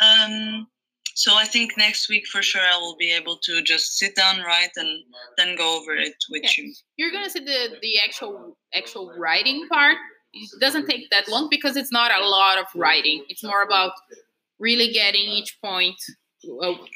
Um, 0.03 0.67
so 1.15 1.35
I 1.35 1.47
think 1.47 1.73
next 1.79 2.11
week 2.11 2.27
for 2.27 2.43
sure 2.43 2.61
I 2.61 2.77
will 2.77 2.97
be 2.97 3.11
able 3.11 3.39
to 3.39 3.63
just 3.63 3.97
sit 3.97 4.15
down, 4.15 4.43
write, 4.43 4.73
and 4.77 5.03
then 5.39 5.57
go 5.57 5.81
over 5.81 5.97
it 5.97 6.15
with 6.31 6.43
yeah. 6.45 6.51
you. 6.59 6.75
You're 6.99 7.11
gonna 7.11 7.31
see 7.31 7.41
the 7.41 7.77
the 7.81 7.99
actual 8.05 8.59
actual 8.75 9.13
writing 9.17 9.67
part. 9.69 9.97
It 10.35 10.51
doesn't 10.61 10.87
take 10.87 11.09
that 11.11 11.29
long 11.29 11.49
because 11.51 11.77
it's 11.77 11.91
not 11.91 12.11
a 12.15 12.29
lot 12.29 12.59
of 12.59 12.67
writing. 12.75 13.25
It's 13.31 13.43
more 13.43 13.63
about 13.63 13.93
really 14.59 14.93
getting 14.93 15.23
each 15.23 15.57
point, 15.65 15.97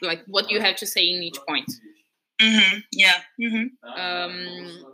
like 0.03 0.21
what 0.27 0.51
you 0.51 0.61
have 0.61 0.77
to 0.77 0.87
say 0.87 1.01
in 1.01 1.23
each 1.23 1.39
point. 1.49 1.71
Mm-hmm. 2.41 2.79
Yeah. 2.93 3.19
Mm-hmm. 3.41 4.01
um 4.01 4.85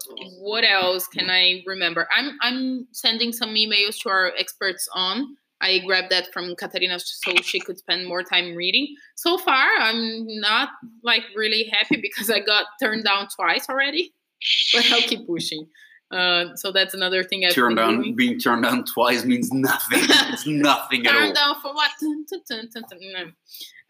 what 0.41 0.65
else 0.65 1.07
can 1.07 1.31
i 1.31 1.63
remember 1.67 2.09
i'm 2.17 2.37
i'm 2.43 2.87
sending 2.93 3.33
some 3.33 3.51
emails 3.55 3.99
to 4.03 4.09
our 4.09 4.33
experts 4.39 4.89
on 4.95 5.37
i 5.61 5.79
grabbed 5.87 6.11
that 6.11 6.33
from 6.33 6.55
katarina 6.57 6.99
so 6.99 7.33
she 7.43 7.61
could 7.61 7.79
spend 7.79 8.07
more 8.07 8.23
time 8.23 8.55
reading 8.57 8.95
so 9.15 9.39
far 9.39 9.67
i'm 9.81 10.27
not 10.41 10.71
like 11.05 11.23
really 11.37 11.65
happy 11.73 11.99
because 12.01 12.31
i 12.31 12.41
got 12.41 12.67
turned 12.83 13.05
down 13.05 13.29
twice 13.29 13.69
already 13.69 14.13
but 14.75 14.85
i'll 14.93 15.01
keep 15.03 15.27
pushing 15.27 15.67
uh 16.13 16.55
so 16.57 16.71
that's 16.73 16.95
another 16.95 17.23
thing 17.25 17.45
i've 17.45 17.53
Turned 17.55 17.77
been 17.77 17.85
down, 17.85 18.03
doing. 18.03 18.17
being 18.17 18.39
turned 18.39 18.63
down 18.65 18.85
twice 18.85 19.25
means 19.25 19.51
nothing. 19.53 19.99
it's 20.33 20.47
nothing 20.47 21.05
at 21.07 21.15
all. 21.15 21.21
turned 21.21 21.35
down 21.35 21.55
for 21.61 21.75
what 21.75 21.91
Dun, 22.01 22.25
dun, 22.31 22.41
dun, 22.49 22.69
dun, 22.73 22.85
dun. 22.91 23.35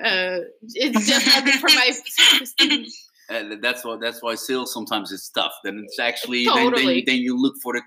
No. 0.00 0.06
uh 0.06 0.40
it's 0.74 1.06
just 1.06 1.26
not 1.26 1.48
for 1.60 1.68
my 1.68 1.90
And 3.28 3.62
that's 3.62 3.84
why 3.84 3.96
that's 4.00 4.22
why 4.22 4.34
sales 4.36 4.72
sometimes 4.72 5.10
is 5.10 5.30
tough. 5.34 5.52
Then 5.64 5.82
it's 5.84 5.98
actually 5.98 6.44
then, 6.44 6.72
then, 6.72 6.88
you, 6.88 7.04
then 7.04 7.16
you 7.16 7.40
look 7.40 7.54
for 7.62 7.72
the 7.74 7.82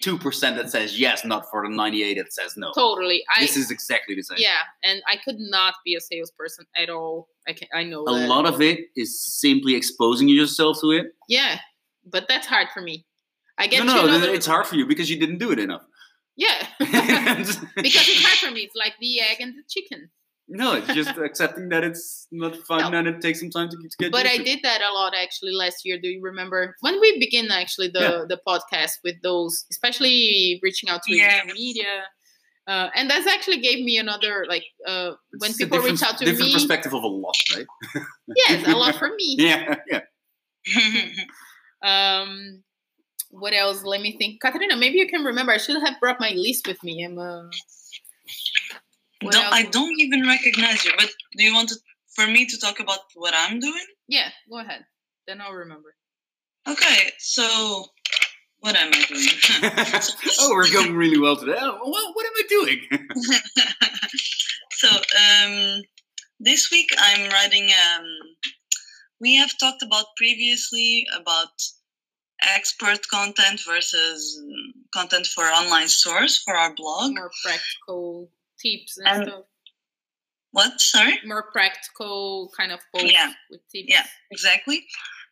two 0.00 0.18
percent 0.18 0.56
that 0.56 0.70
says 0.70 0.98
yes, 0.98 1.24
not 1.24 1.48
for 1.50 1.62
the 1.62 1.74
ninety 1.74 2.02
eight 2.02 2.16
that 2.18 2.32
says 2.32 2.56
no. 2.56 2.72
totally 2.74 3.22
i 3.36 3.40
this 3.40 3.56
is 3.56 3.70
exactly 3.70 4.14
the 4.16 4.22
same. 4.22 4.38
yeah 4.40 4.62
and 4.82 5.00
i 5.06 5.16
could 5.24 5.36
not 5.38 5.74
be 5.84 5.94
a 5.94 6.00
salesperson 6.00 6.64
at 6.76 6.90
all 6.90 7.28
i 7.46 7.52
can 7.52 7.68
i 7.72 7.84
know 7.84 8.02
A 8.08 8.18
that. 8.18 8.28
lot 8.28 8.44
of 8.46 8.60
it 8.60 8.80
is 8.96 9.22
simply 9.40 9.74
exposing 9.76 10.28
yourself 10.28 10.78
to 10.80 10.90
it. 10.90 11.06
yeah 11.28 11.58
but 12.04 12.26
that's 12.28 12.48
hard 12.48 12.68
for 12.74 12.80
me 12.82 13.06
i 13.58 13.66
get 13.68 13.84
no, 13.84 13.94
no, 13.94 14.06
then 14.08 14.22
the- 14.22 14.34
it's 14.34 14.46
hard 14.46 14.66
for 14.66 14.74
you 14.74 14.86
because 14.86 15.08
you 15.08 15.20
didn't 15.20 15.38
do 15.38 15.52
it 15.52 15.60
enough. 15.60 15.84
yeah 16.36 16.66
because 16.80 17.60
it's 17.76 18.24
hard 18.24 18.38
for 18.38 18.50
me 18.50 18.62
it's 18.62 18.74
like 18.74 18.94
the 19.00 19.20
egg 19.20 19.36
and 19.40 19.54
the 19.54 19.62
chicken 19.68 20.10
no, 20.60 20.74
it's 20.78 20.92
just 20.94 21.16
accepting 21.28 21.68
that 21.70 21.82
it's 21.88 22.26
not 22.30 22.54
fun 22.68 22.92
No. 22.92 22.98
and 22.98 23.08
it 23.08 23.20
takes 23.20 23.40
some 23.40 23.50
time 23.50 23.68
to, 23.70 23.76
to 23.76 23.96
get. 23.98 24.12
but 24.12 24.26
i 24.26 24.36
to. 24.36 24.44
did 24.44 24.60
that 24.62 24.80
a 24.82 24.92
lot 24.92 25.12
actually 25.24 25.52
last 25.62 25.78
year 25.86 25.96
do 26.04 26.08
you 26.14 26.20
remember 26.30 26.60
when 26.80 27.00
we 27.00 27.08
begin 27.18 27.46
actually 27.50 27.88
the 27.98 28.00
Yeah. 28.06 28.24
the 28.32 28.38
podcast 28.50 28.94
with 29.06 29.16
those 29.22 29.64
especially 29.74 30.60
reaching 30.62 30.88
out 30.92 31.00
to 31.04 31.10
Yeah. 31.14 31.40
social 31.40 31.54
media 31.54 31.92
uh, 32.72 32.88
and 32.94 33.10
that's 33.10 33.26
actually 33.26 33.60
gave 33.68 33.80
me 33.84 33.94
another 33.98 34.34
like 34.54 34.66
uh, 34.86 35.10
when 35.42 35.52
people 35.54 35.78
reach 35.88 36.02
out 36.06 36.16
to 36.18 36.24
different 36.24 36.50
me 36.50 36.54
perspective 36.58 36.92
of 36.98 37.02
a 37.02 37.12
lot, 37.24 37.34
right? 37.56 37.66
yes 38.42 38.66
a 38.68 38.76
lot 38.76 38.94
for 38.94 39.08
me 39.20 39.28
Yeah, 39.48 39.76
yeah. 39.90 40.02
Um, 41.82 42.62
what 43.30 43.52
else? 43.54 43.82
Let 43.82 44.00
me 44.02 44.16
think. 44.16 44.40
Katarina, 44.40 44.76
maybe 44.76 44.98
you 44.98 45.08
can 45.08 45.24
remember. 45.24 45.50
I 45.52 45.56
should 45.58 45.80
have 45.82 45.98
brought 46.00 46.20
my 46.20 46.30
list 46.36 46.66
with 46.68 46.80
me. 46.84 47.02
I'm. 47.04 47.18
Uh, 47.18 47.42
what 47.44 48.81
don't, 49.30 49.44
else? 49.44 49.54
I 49.54 49.62
don't 49.64 50.00
even 50.00 50.22
recognize 50.26 50.84
you. 50.84 50.92
But 50.96 51.10
do 51.36 51.44
you 51.44 51.54
want 51.54 51.68
to, 51.70 51.76
for 52.14 52.26
me 52.26 52.46
to 52.46 52.58
talk 52.58 52.80
about 52.80 53.00
what 53.14 53.34
I'm 53.36 53.60
doing? 53.60 53.86
Yeah, 54.08 54.28
go 54.50 54.60
ahead. 54.60 54.84
Then 55.26 55.40
I'll 55.40 55.52
remember. 55.52 55.94
Okay. 56.68 57.10
So, 57.18 57.86
what 58.60 58.76
am 58.76 58.90
I 58.92 59.04
doing? 59.08 59.28
oh, 60.40 60.50
we're 60.54 60.72
going 60.72 60.94
really 60.94 61.18
well 61.18 61.36
today. 61.36 61.56
Oh, 61.58 61.78
what, 61.88 62.14
what 62.14 62.26
am 62.26 62.32
I 62.36 62.42
doing? 62.48 62.80
so 64.72 64.88
um, 64.88 65.82
this 66.40 66.70
week 66.70 66.90
I'm 66.98 67.30
writing. 67.30 67.64
Um, 67.64 68.04
we 69.20 69.36
have 69.36 69.56
talked 69.58 69.82
about 69.82 70.06
previously 70.16 71.06
about 71.16 71.50
expert 72.42 73.06
content 73.08 73.60
versus 73.66 74.40
mm, 74.42 74.82
content 74.92 75.26
for 75.26 75.44
online 75.44 75.88
stores 75.88 76.38
for 76.38 76.54
our 76.56 76.74
blog. 76.74 77.14
More 77.14 77.30
practical 77.44 78.30
tips 78.62 78.98
and 78.98 79.08
And- 79.08 79.28
stuff. 79.28 79.44
What? 80.52 80.80
Sorry. 80.80 81.18
More 81.24 81.50
practical 81.50 82.50
kind 82.56 82.72
of 82.72 82.80
posts 82.94 83.12
Yeah. 83.12 83.32
with 83.50 83.60
tips. 83.70 83.88
Yeah. 83.88 84.06
Exactly. 84.30 84.86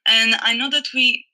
And 0.07 0.35
I 0.37 0.55
know 0.55 0.71
that 0.71 0.87
we 0.95 1.27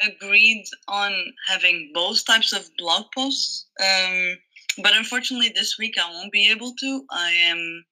agreed 0.00 0.64
on 0.88 1.34
having 1.48 1.90
both 1.92 2.24
types 2.24 2.52
of 2.52 2.68
blog 2.78 3.06
posts. 3.14 3.66
Um, 3.80 4.38
but 4.78 4.96
unfortunately, 4.96 5.48
this 5.54 5.78
week 5.78 5.96
I 5.98 6.08
won't 6.10 6.32
be 6.32 6.48
able 6.50 6.74
to. 6.76 7.06
I 7.10 7.30
am. 7.32 7.84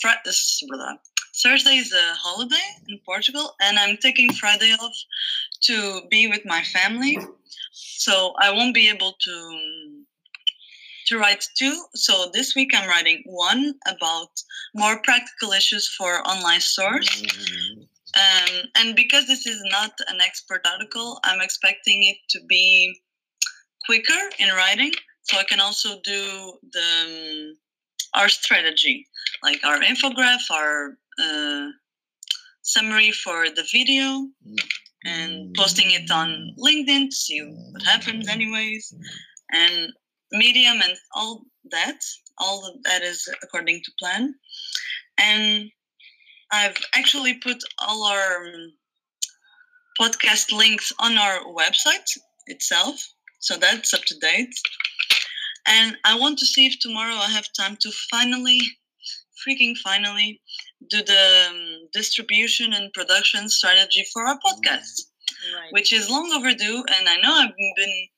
Fri- 0.00 0.20
this- 0.24 0.60
blah, 0.68 0.76
blah. 0.76 0.96
Thursday 1.42 1.76
is 1.76 1.92
a 1.92 2.14
holiday 2.14 2.66
in 2.88 2.98
Portugal, 3.04 3.54
and 3.60 3.78
I'm 3.78 3.96
taking 3.96 4.32
Friday 4.32 4.72
off 4.72 4.96
to 5.62 6.06
be 6.10 6.26
with 6.28 6.44
my 6.44 6.62
family. 6.64 7.16
So 7.72 8.34
I 8.40 8.50
won't 8.50 8.74
be 8.74 8.88
able 8.88 9.12
to 9.14 9.83
to 11.06 11.18
write 11.18 11.44
two. 11.56 11.84
So 11.94 12.30
this 12.32 12.54
week 12.54 12.72
I'm 12.74 12.88
writing 12.88 13.22
one 13.26 13.74
about 13.86 14.30
more 14.74 15.00
practical 15.02 15.52
issues 15.52 15.88
for 15.96 16.26
online 16.26 16.60
stores. 16.60 17.08
Um, 18.16 18.62
and 18.76 18.94
because 18.94 19.26
this 19.26 19.46
is 19.46 19.60
not 19.70 19.92
an 20.08 20.20
expert 20.24 20.66
article, 20.70 21.18
I'm 21.24 21.40
expecting 21.40 22.04
it 22.04 22.16
to 22.30 22.40
be 22.48 23.00
quicker 23.86 24.20
in 24.38 24.48
writing. 24.54 24.92
So 25.22 25.38
I 25.38 25.44
can 25.44 25.60
also 25.60 26.00
do 26.04 26.52
the 26.72 27.50
um, 27.50 27.56
our 28.14 28.28
strategy, 28.28 29.06
like 29.42 29.64
our 29.64 29.80
infograph, 29.80 30.48
our 30.50 30.96
uh, 31.20 31.68
summary 32.62 33.10
for 33.10 33.48
the 33.50 33.64
video, 33.72 34.28
and 35.04 35.54
posting 35.54 35.90
it 35.90 36.10
on 36.10 36.54
LinkedIn 36.58 37.10
to 37.10 37.16
see 37.16 37.40
what 37.40 37.82
happens, 37.82 38.28
anyways, 38.28 38.94
and 39.50 39.92
Medium 40.34 40.80
and 40.82 40.94
all 41.14 41.42
that. 41.70 41.98
All 42.38 42.80
that 42.84 43.02
is 43.02 43.28
according 43.42 43.80
to 43.84 43.92
plan, 44.00 44.34
and 45.18 45.70
I've 46.50 46.76
actually 46.96 47.34
put 47.34 47.58
all 47.78 48.02
our 48.04 48.44
um, 48.46 48.72
podcast 50.00 50.50
links 50.52 50.92
on 50.98 51.16
our 51.16 51.38
website 51.54 52.10
itself, 52.48 52.96
so 53.38 53.56
that's 53.56 53.94
up 53.94 54.02
to 54.06 54.18
date. 54.18 54.52
And 55.66 55.96
I 56.04 56.18
want 56.18 56.38
to 56.40 56.46
see 56.46 56.66
if 56.66 56.78
tomorrow 56.80 57.14
I 57.14 57.28
have 57.30 57.46
time 57.58 57.76
to 57.80 57.90
finally, 58.10 58.60
freaking 59.46 59.76
finally, 59.76 60.40
do 60.90 61.02
the 61.02 61.46
um, 61.50 61.88
distribution 61.92 62.72
and 62.74 62.92
production 62.92 63.48
strategy 63.48 64.04
for 64.12 64.26
our 64.26 64.38
podcast, 64.46 65.02
Right. 65.56 65.70
which 65.72 65.92
is 65.92 66.10
long 66.10 66.32
overdue. 66.34 66.84
And 66.98 67.08
I 67.08 67.16
know 67.22 67.32
I've 67.32 67.56
been 67.76 68.08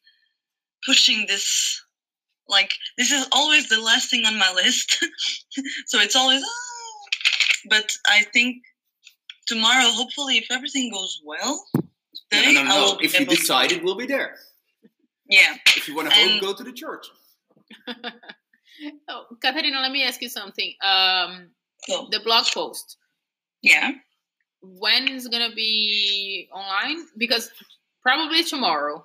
pushing 0.84 1.26
this. 1.26 1.82
Like 2.48 2.72
this 2.98 3.10
is 3.10 3.26
always 3.32 3.68
the 3.68 3.80
last 3.80 4.10
thing 4.10 4.24
on 4.24 4.38
my 4.38 4.52
list, 4.54 4.98
so 5.86 5.98
it's 6.00 6.16
always. 6.16 6.42
"Ah." 6.44 6.62
But 7.68 7.92
I 8.08 8.22
think 8.32 8.62
tomorrow, 9.46 9.88
hopefully, 9.90 10.36
if 10.38 10.46
everything 10.50 10.92
goes 10.92 11.20
well, 11.24 11.64
no, 11.74 11.82
today 12.30 12.52
no, 12.54 12.60
I 12.60 12.64
no, 12.64 12.74
will 12.80 12.92
no. 12.94 12.98
If 13.00 13.14
you 13.14 13.20
able 13.24 13.32
to- 13.34 13.38
decide 13.40 13.72
it, 13.72 13.82
we'll 13.82 13.96
be 13.96 14.06
there. 14.06 14.36
yeah. 15.28 15.56
If 15.76 15.88
you 15.88 15.96
want 15.96 16.08
to 16.10 16.14
hope, 16.14 16.30
And- 16.30 16.40
go 16.40 16.54
to 16.54 16.62
the 16.62 16.72
church. 16.72 17.06
oh, 19.08 19.24
Katarina, 19.42 19.80
let 19.80 19.90
me 19.92 20.04
ask 20.04 20.20
you 20.22 20.28
something. 20.28 20.72
Um, 20.82 21.50
So 21.88 22.08
the 22.10 22.20
blog 22.20 22.46
post. 22.54 22.96
yeah. 23.62 23.90
When 24.62 25.08
is 25.08 25.28
gonna 25.28 25.54
be 25.54 26.48
online? 26.52 27.06
Because 27.16 27.50
probably 28.02 28.42
tomorrow. 28.44 29.04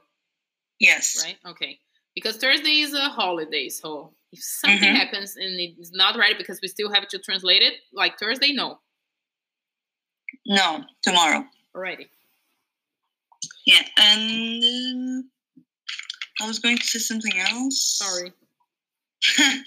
Yes. 0.79 1.21
right? 1.23 1.37
Okay. 1.45 1.79
Because 2.15 2.37
Thursday 2.37 2.81
is 2.81 2.93
a 2.93 3.09
holiday, 3.09 3.69
so 3.69 4.13
if 4.31 4.43
something 4.43 4.93
Mhm. 4.93 4.95
happens 4.95 5.35
and 5.37 5.59
it's 5.59 5.91
not 5.91 6.17
ready 6.17 6.33
because 6.33 6.59
we 6.61 6.67
still 6.67 6.91
have 6.93 7.07
to 7.09 7.19
translate 7.19 7.61
it, 7.61 7.81
like 7.93 8.19
Thursday, 8.19 8.51
no, 8.53 8.81
No, 10.45 10.85
tomorrow. 11.01 11.47
already. 11.75 12.09
Yeah, 13.65 13.87
and 13.97 14.63
um, 14.63 15.31
I 16.41 16.47
was 16.47 16.59
going 16.59 16.77
to 16.77 16.83
say 16.85 16.99
something 16.99 17.37
else. 17.37 17.97
Sorry. 17.97 18.33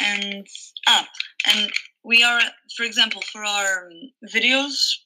and 0.00 0.46
ah, 0.86 1.08
and 1.46 1.70
we 2.04 2.22
are, 2.22 2.40
for 2.76 2.84
example, 2.84 3.22
for 3.32 3.44
our 3.44 3.90
videos, 4.28 5.03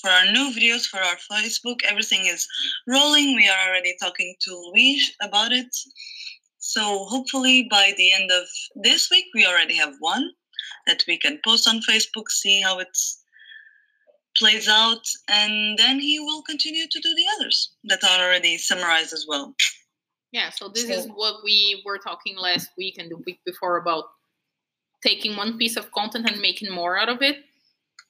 for 0.00 0.10
our 0.10 0.26
new 0.32 0.52
videos 0.54 0.86
for 0.86 0.98
our 0.98 1.16
Facebook, 1.30 1.80
everything 1.84 2.26
is 2.26 2.46
rolling. 2.86 3.34
We 3.36 3.48
are 3.48 3.68
already 3.68 3.94
talking 4.00 4.34
to 4.40 4.54
Luis 4.54 5.12
about 5.22 5.52
it. 5.52 5.74
So 6.58 7.04
hopefully 7.04 7.66
by 7.70 7.92
the 7.96 8.12
end 8.12 8.30
of 8.30 8.46
this 8.82 9.10
week, 9.10 9.26
we 9.34 9.46
already 9.46 9.74
have 9.76 9.94
one 10.00 10.30
that 10.86 11.04
we 11.06 11.18
can 11.18 11.40
post 11.44 11.68
on 11.68 11.80
Facebook, 11.88 12.28
see 12.28 12.60
how 12.60 12.78
it 12.78 12.96
plays 14.36 14.68
out, 14.68 15.04
and 15.28 15.78
then 15.78 15.98
he 15.98 16.20
will 16.20 16.42
continue 16.42 16.86
to 16.88 17.00
do 17.00 17.14
the 17.14 17.24
others 17.36 17.72
that 17.84 18.04
are 18.04 18.24
already 18.24 18.56
summarized 18.58 19.12
as 19.12 19.24
well. 19.28 19.54
Yeah, 20.32 20.50
so 20.50 20.68
this 20.68 20.86
So- 20.86 20.92
is 20.92 21.06
what 21.06 21.42
we 21.42 21.82
were 21.84 21.98
talking 21.98 22.36
last 22.36 22.68
week 22.76 22.96
and 22.98 23.10
the 23.10 23.16
week 23.18 23.40
before 23.44 23.78
about 23.78 24.04
taking 25.02 25.36
one 25.36 25.58
piece 25.58 25.76
of 25.76 25.90
content 25.92 26.28
and 26.28 26.40
making 26.40 26.70
more 26.72 26.98
out 26.98 27.08
of 27.08 27.22
it 27.22 27.44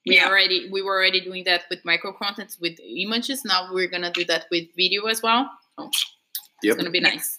we 0.08 0.16
yeah. 0.16 0.28
already 0.28 0.68
we 0.70 0.82
were 0.82 0.96
already 0.96 1.20
doing 1.20 1.44
that 1.44 1.64
with 1.70 1.84
micro 1.84 2.12
contents 2.12 2.58
with 2.58 2.78
images. 2.80 3.44
Now 3.44 3.72
we're 3.72 3.88
gonna 3.88 4.12
do 4.12 4.24
that 4.24 4.46
with 4.50 4.64
video 4.76 5.04
as 5.06 5.22
well. 5.22 5.50
Yep. 5.78 5.90
it's 6.62 6.76
gonna 6.76 6.90
be 6.90 7.00
nice. 7.00 7.38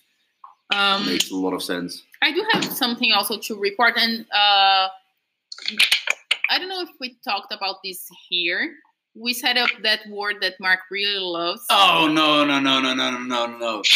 Um, 0.71 1.05
makes 1.05 1.31
a 1.31 1.35
lot 1.35 1.53
of 1.53 1.63
sense. 1.63 2.03
I 2.21 2.31
do 2.31 2.45
have 2.53 2.63
something 2.63 3.11
also 3.11 3.39
to 3.39 3.59
report, 3.59 3.95
and 3.97 4.21
uh, 4.31 4.87
I 6.49 6.59
don't 6.59 6.69
know 6.69 6.81
if 6.81 6.89
we 6.99 7.17
talked 7.23 7.51
about 7.51 7.77
this 7.83 8.07
here. 8.29 8.75
We 9.15 9.33
set 9.33 9.57
up 9.57 9.69
that 9.83 10.01
word 10.09 10.35
that 10.41 10.53
Mark 10.59 10.81
really 10.91 11.19
loves. 11.19 11.65
Oh 11.71 12.07
no 12.11 12.45
no 12.45 12.59
no 12.59 12.79
no 12.79 12.93
no 12.93 13.17
no 13.17 13.45
no! 13.47 13.81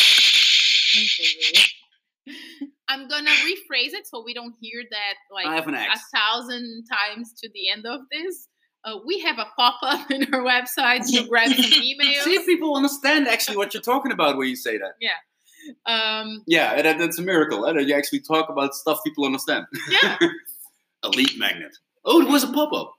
I'm 2.87 3.07
gonna 3.07 3.29
rephrase 3.29 3.93
it 3.93 4.07
so 4.07 4.23
we 4.23 4.33
don't 4.33 4.55
hear 4.59 4.83
that 4.89 5.13
like 5.31 5.45
a 5.65 5.99
thousand 6.15 6.85
times 6.85 7.33
to 7.41 7.49
the 7.53 7.69
end 7.69 7.85
of 7.85 8.01
this. 8.11 8.47
Uh, 8.85 8.97
we 9.05 9.19
have 9.19 9.39
a 9.39 9.45
pop 9.55 9.75
up 9.81 10.11
in 10.15 10.33
our 10.33 10.41
website 10.41 11.05
to 11.11 11.27
grab 11.27 11.49
some 11.51 11.65
emails. 11.81 12.23
See 12.23 12.35
if 12.35 12.45
people 12.45 12.75
understand 12.75 13.27
actually 13.27 13.57
what 13.57 13.73
you're 13.73 13.81
talking 13.83 14.11
about 14.11 14.37
when 14.37 14.47
you 14.49 14.55
say 14.55 14.77
that. 14.77 14.93
Yeah. 14.99 15.11
Um, 15.85 16.43
Yeah, 16.47 16.81
that, 16.81 16.97
that's 16.97 17.17
a 17.19 17.21
miracle. 17.21 17.65
eh, 17.65 17.73
That 17.73 17.85
you 17.87 17.95
actually 17.95 18.19
talk 18.21 18.49
about 18.49 18.75
stuff 18.75 18.99
people 19.05 19.25
understand. 19.25 19.65
yeah. 20.03 20.17
Elite 21.03 21.37
magnet. 21.37 21.75
Oh, 22.05 22.21
it 22.21 22.27
was 22.29 22.43
a 22.43 22.51
pop 22.51 22.73
up. 22.73 22.93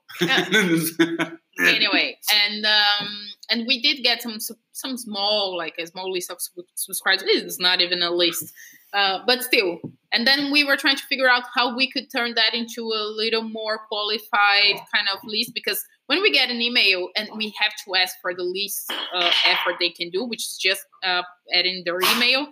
anyway, 1.59 2.17
and 2.33 2.65
um, 2.65 3.07
and 3.49 3.65
we 3.67 3.81
did 3.81 4.03
get 4.03 4.21
some 4.21 4.37
some 4.71 4.97
small 4.97 5.55
like 5.57 5.75
a 5.79 5.87
small 5.87 6.11
list 6.11 6.31
of 6.31 6.37
subscribers. 6.75 7.23
It's 7.27 7.59
not 7.59 7.81
even 7.81 8.01
a 8.03 8.09
list, 8.11 8.51
uh, 8.93 9.19
but 9.25 9.43
still. 9.43 9.79
And 10.15 10.25
then 10.25 10.49
we 10.49 10.63
were 10.63 10.77
trying 10.77 10.95
to 10.95 11.03
figure 11.03 11.29
out 11.29 11.43
how 11.53 11.75
we 11.75 11.91
could 11.91 12.09
turn 12.09 12.35
that 12.35 12.53
into 12.53 12.81
a 12.81 13.03
little 13.03 13.43
more 13.43 13.79
qualified 13.89 14.77
kind 14.93 15.07
of 15.13 15.19
list 15.25 15.51
because 15.53 15.83
when 16.07 16.21
we 16.21 16.31
get 16.31 16.49
an 16.49 16.61
email 16.61 17.09
and 17.17 17.27
we 17.35 17.53
have 17.59 17.73
to 17.85 17.95
ask 17.95 18.15
for 18.21 18.33
the 18.33 18.43
least 18.43 18.91
uh, 19.13 19.31
effort 19.45 19.75
they 19.79 19.89
can 19.89 20.09
do, 20.11 20.23
which 20.23 20.47
is 20.47 20.57
just 20.57 20.85
uh, 21.03 21.23
adding 21.53 21.83
their 21.85 21.99
email. 22.15 22.47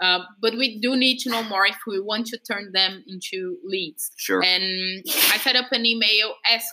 Uh, 0.00 0.20
but 0.40 0.56
we 0.56 0.80
do 0.80 0.94
need 0.94 1.18
to 1.18 1.28
know 1.28 1.42
more 1.42 1.66
if 1.66 1.78
we 1.88 2.00
want 2.00 2.24
to 2.28 2.38
turn 2.38 2.70
them 2.72 3.02
into 3.08 3.56
leads 3.64 4.12
sure. 4.16 4.40
and 4.44 5.02
I 5.32 5.38
set 5.38 5.56
up 5.56 5.72
an 5.72 5.84
email 5.84 6.34
ask 6.48 6.66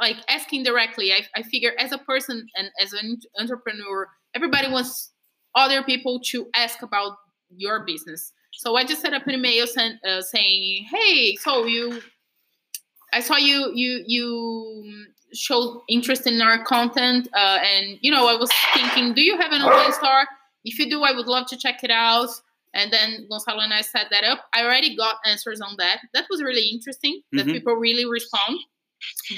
like 0.00 0.16
asking 0.28 0.62
directly. 0.62 1.12
I, 1.12 1.26
I 1.34 1.42
figure 1.42 1.72
as 1.78 1.90
a 1.90 1.98
person 1.98 2.46
and 2.56 2.68
as 2.80 2.92
an 2.92 3.18
entrepreneur, 3.38 4.08
everybody 4.34 4.70
wants 4.70 5.10
other 5.56 5.82
people 5.82 6.20
to 6.26 6.46
ask 6.54 6.82
about 6.82 7.16
your 7.56 7.84
business. 7.84 8.32
So 8.56 8.76
I 8.76 8.84
just 8.84 9.00
set 9.00 9.12
up 9.12 9.26
an 9.26 9.34
email 9.34 9.66
sent, 9.66 10.04
uh, 10.04 10.22
saying, 10.22 10.86
"Hey, 10.90 11.36
so 11.36 11.66
you, 11.66 12.00
I 13.12 13.20
saw 13.20 13.36
you 13.36 13.72
you 13.74 14.04
you 14.06 15.06
showed 15.34 15.82
interest 15.88 16.26
in 16.26 16.40
our 16.40 16.62
content, 16.64 17.28
uh, 17.34 17.58
and 17.62 17.98
you 18.00 18.10
know 18.10 18.28
I 18.28 18.36
was 18.36 18.50
thinking, 18.74 19.14
do 19.14 19.22
you 19.22 19.36
have 19.38 19.52
an 19.52 19.62
online 19.62 19.92
store? 19.92 20.26
If 20.64 20.78
you 20.78 20.88
do, 20.88 21.02
I 21.02 21.12
would 21.12 21.26
love 21.26 21.46
to 21.48 21.56
check 21.56 21.82
it 21.84 21.90
out." 21.90 22.30
And 22.76 22.92
then 22.92 23.26
Gonzalo 23.30 23.60
and 23.60 23.72
I 23.72 23.82
set 23.82 24.08
that 24.10 24.24
up. 24.24 24.46
I 24.52 24.64
already 24.64 24.96
got 24.96 25.16
answers 25.24 25.60
on 25.60 25.76
that. 25.78 26.00
That 26.12 26.24
was 26.28 26.42
really 26.42 26.66
interesting. 26.70 27.22
That 27.32 27.46
Mhm. 27.46 27.52
people 27.52 27.74
really 27.74 28.04
respond. 28.04 28.58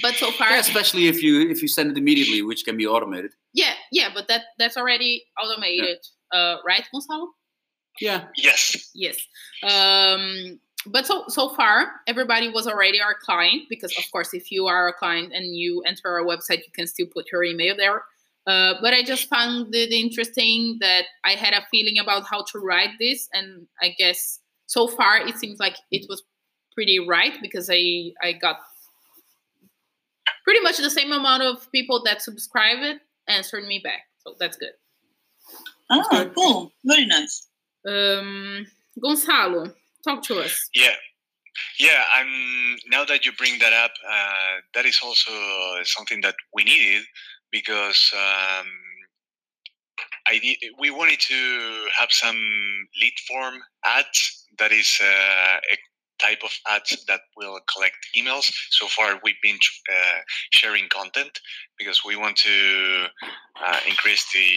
But 0.00 0.14
so 0.14 0.30
far, 0.32 0.50
Yeah, 0.52 0.60
especially 0.60 1.06
if 1.08 1.22
you 1.22 1.50
if 1.50 1.60
you 1.60 1.68
send 1.68 1.90
it 1.90 1.98
immediately, 1.98 2.40
which 2.40 2.64
can 2.64 2.76
be 2.78 2.86
automated. 2.86 3.32
yeah, 3.52 3.74
yeah, 3.92 4.08
but 4.14 4.28
that 4.28 4.42
that's 4.58 4.76
already 4.78 5.24
automated, 5.42 5.98
uh, 6.32 6.56
right, 6.64 6.86
Gonzalo? 6.92 7.34
Yeah. 8.00 8.24
Yes. 8.36 8.90
Yes. 8.94 9.16
Um, 9.62 10.60
but 10.86 11.06
so 11.06 11.24
so 11.28 11.54
far, 11.54 11.90
everybody 12.06 12.48
was 12.48 12.66
already 12.66 13.00
our 13.00 13.14
client 13.14 13.64
because, 13.68 13.96
of 13.98 14.04
course, 14.12 14.32
if 14.34 14.52
you 14.52 14.66
are 14.66 14.88
a 14.88 14.92
client 14.92 15.32
and 15.34 15.56
you 15.56 15.82
enter 15.86 16.08
our 16.08 16.24
website, 16.24 16.58
you 16.58 16.72
can 16.72 16.86
still 16.86 17.06
put 17.12 17.26
your 17.32 17.42
email 17.42 17.76
there. 17.76 18.02
Uh, 18.46 18.74
but 18.80 18.94
I 18.94 19.02
just 19.02 19.28
found 19.28 19.74
it 19.74 19.90
interesting 19.90 20.78
that 20.80 21.06
I 21.24 21.32
had 21.32 21.52
a 21.52 21.66
feeling 21.70 21.98
about 21.98 22.24
how 22.30 22.44
to 22.52 22.58
write 22.60 22.90
this, 23.00 23.28
and 23.32 23.66
I 23.82 23.94
guess 23.98 24.38
so 24.66 24.86
far 24.86 25.18
it 25.26 25.36
seems 25.36 25.58
like 25.58 25.76
it 25.90 26.06
was 26.08 26.22
pretty 26.74 27.00
right 27.00 27.36
because 27.42 27.68
I 27.70 28.12
I 28.22 28.32
got 28.32 28.58
pretty 30.44 30.60
much 30.60 30.78
the 30.78 30.90
same 30.90 31.10
amount 31.10 31.42
of 31.42 31.70
people 31.72 32.02
that 32.04 32.22
subscribed 32.22 32.82
it 32.82 33.00
answered 33.26 33.66
me 33.66 33.80
back, 33.82 34.02
so 34.18 34.36
that's 34.38 34.56
good. 34.56 34.72
Ah, 35.90 36.28
cool. 36.36 36.72
Very 36.84 37.06
nice. 37.06 37.48
Um, 37.86 38.66
Gonzalo, 39.00 39.72
talk 40.04 40.22
to 40.24 40.40
us. 40.40 40.68
Yeah. 40.74 40.94
Yeah, 41.78 42.02
I'm 42.12 42.76
now 42.90 43.04
that 43.06 43.24
you 43.24 43.32
bring 43.32 43.58
that 43.60 43.72
up, 43.72 43.92
uh, 44.06 44.60
that 44.74 44.84
is 44.84 45.00
also 45.02 45.30
something 45.84 46.20
that 46.20 46.34
we 46.52 46.64
needed 46.64 47.02
because 47.50 48.12
um, 48.14 48.66
I 50.26 50.56
we 50.78 50.90
wanted 50.90 51.20
to 51.20 51.86
have 51.98 52.10
some 52.10 52.36
lead 53.00 53.14
form 53.26 53.54
ads 53.84 54.46
that 54.58 54.72
is 54.72 54.98
uh, 55.02 55.58
type 56.18 56.40
of 56.44 56.50
ads 56.68 57.04
that 57.06 57.20
will 57.36 57.58
collect 57.72 57.96
emails. 58.16 58.50
So 58.70 58.86
far, 58.88 59.20
we've 59.22 59.40
been 59.42 59.58
uh, 59.90 60.20
sharing 60.50 60.88
content 60.88 61.38
because 61.78 62.02
we 62.04 62.16
want 62.16 62.36
to 62.38 63.06
uh, 63.64 63.80
increase 63.88 64.24
the 64.32 64.48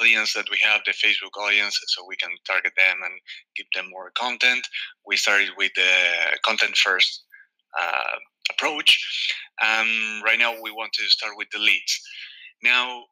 audience 0.00 0.34
that 0.34 0.50
we 0.50 0.58
have, 0.62 0.80
the 0.84 0.92
Facebook 0.92 1.40
audience, 1.40 1.78
so 1.86 2.04
we 2.06 2.16
can 2.16 2.30
target 2.46 2.72
them 2.76 2.98
and 3.04 3.14
give 3.56 3.66
them 3.74 3.90
more 3.90 4.10
content. 4.16 4.66
We 5.06 5.16
started 5.16 5.50
with 5.56 5.72
the 5.76 5.92
content 6.44 6.76
first 6.76 7.24
uh, 7.80 8.16
approach. 8.50 8.98
Um, 9.62 10.22
right 10.24 10.38
now, 10.38 10.60
we 10.60 10.70
want 10.70 10.92
to 10.94 11.04
start 11.04 11.34
with 11.36 11.48
the 11.52 11.58
leads. 11.58 12.00
Now, 12.62 13.04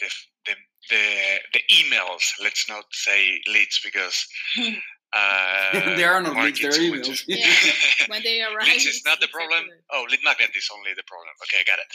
the, 0.00 0.08
the 0.46 0.54
the 0.90 1.38
the 1.52 1.60
emails. 1.74 2.22
Let's 2.42 2.68
not 2.68 2.84
say 2.90 3.40
leads 3.46 3.80
because 3.84 4.26
uh, 5.12 5.72
there 5.96 6.12
are 6.12 6.22
no 6.22 6.32
leads, 6.32 6.60
there 6.60 6.70
are 6.70 6.74
emails. 6.74 7.22
Yeah. 7.28 7.46
When 8.08 8.22
they 8.22 8.42
arrive, 8.42 8.66
leads 8.66 8.86
is 8.86 9.02
not 9.04 9.20
the 9.20 9.28
problem. 9.28 9.60
excellent. 9.60 9.82
Oh, 9.92 10.06
lead 10.10 10.20
magnet 10.24 10.50
is 10.56 10.68
only 10.74 10.92
the 10.96 11.04
problem. 11.04 11.34
Okay, 11.44 11.58
I 11.60 11.64
got 11.64 11.78
it. 11.78 11.90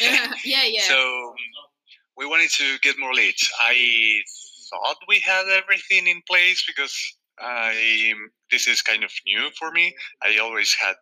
yeah, 0.00 0.34
yeah, 0.44 0.64
yeah. 0.66 0.82
So 0.82 1.34
we 2.16 2.26
wanted 2.26 2.50
to 2.50 2.78
get 2.82 2.98
more 2.98 3.12
leads. 3.12 3.50
I 3.60 4.20
thought 4.70 4.96
we 5.08 5.20
had 5.20 5.46
everything 5.48 6.06
in 6.06 6.22
place 6.28 6.64
because 6.66 6.94
I 7.38 8.12
this 8.50 8.68
is 8.68 8.82
kind 8.82 9.02
of 9.04 9.10
new 9.26 9.50
for 9.58 9.70
me. 9.72 9.94
I 10.22 10.38
always 10.38 10.74
had 10.80 10.94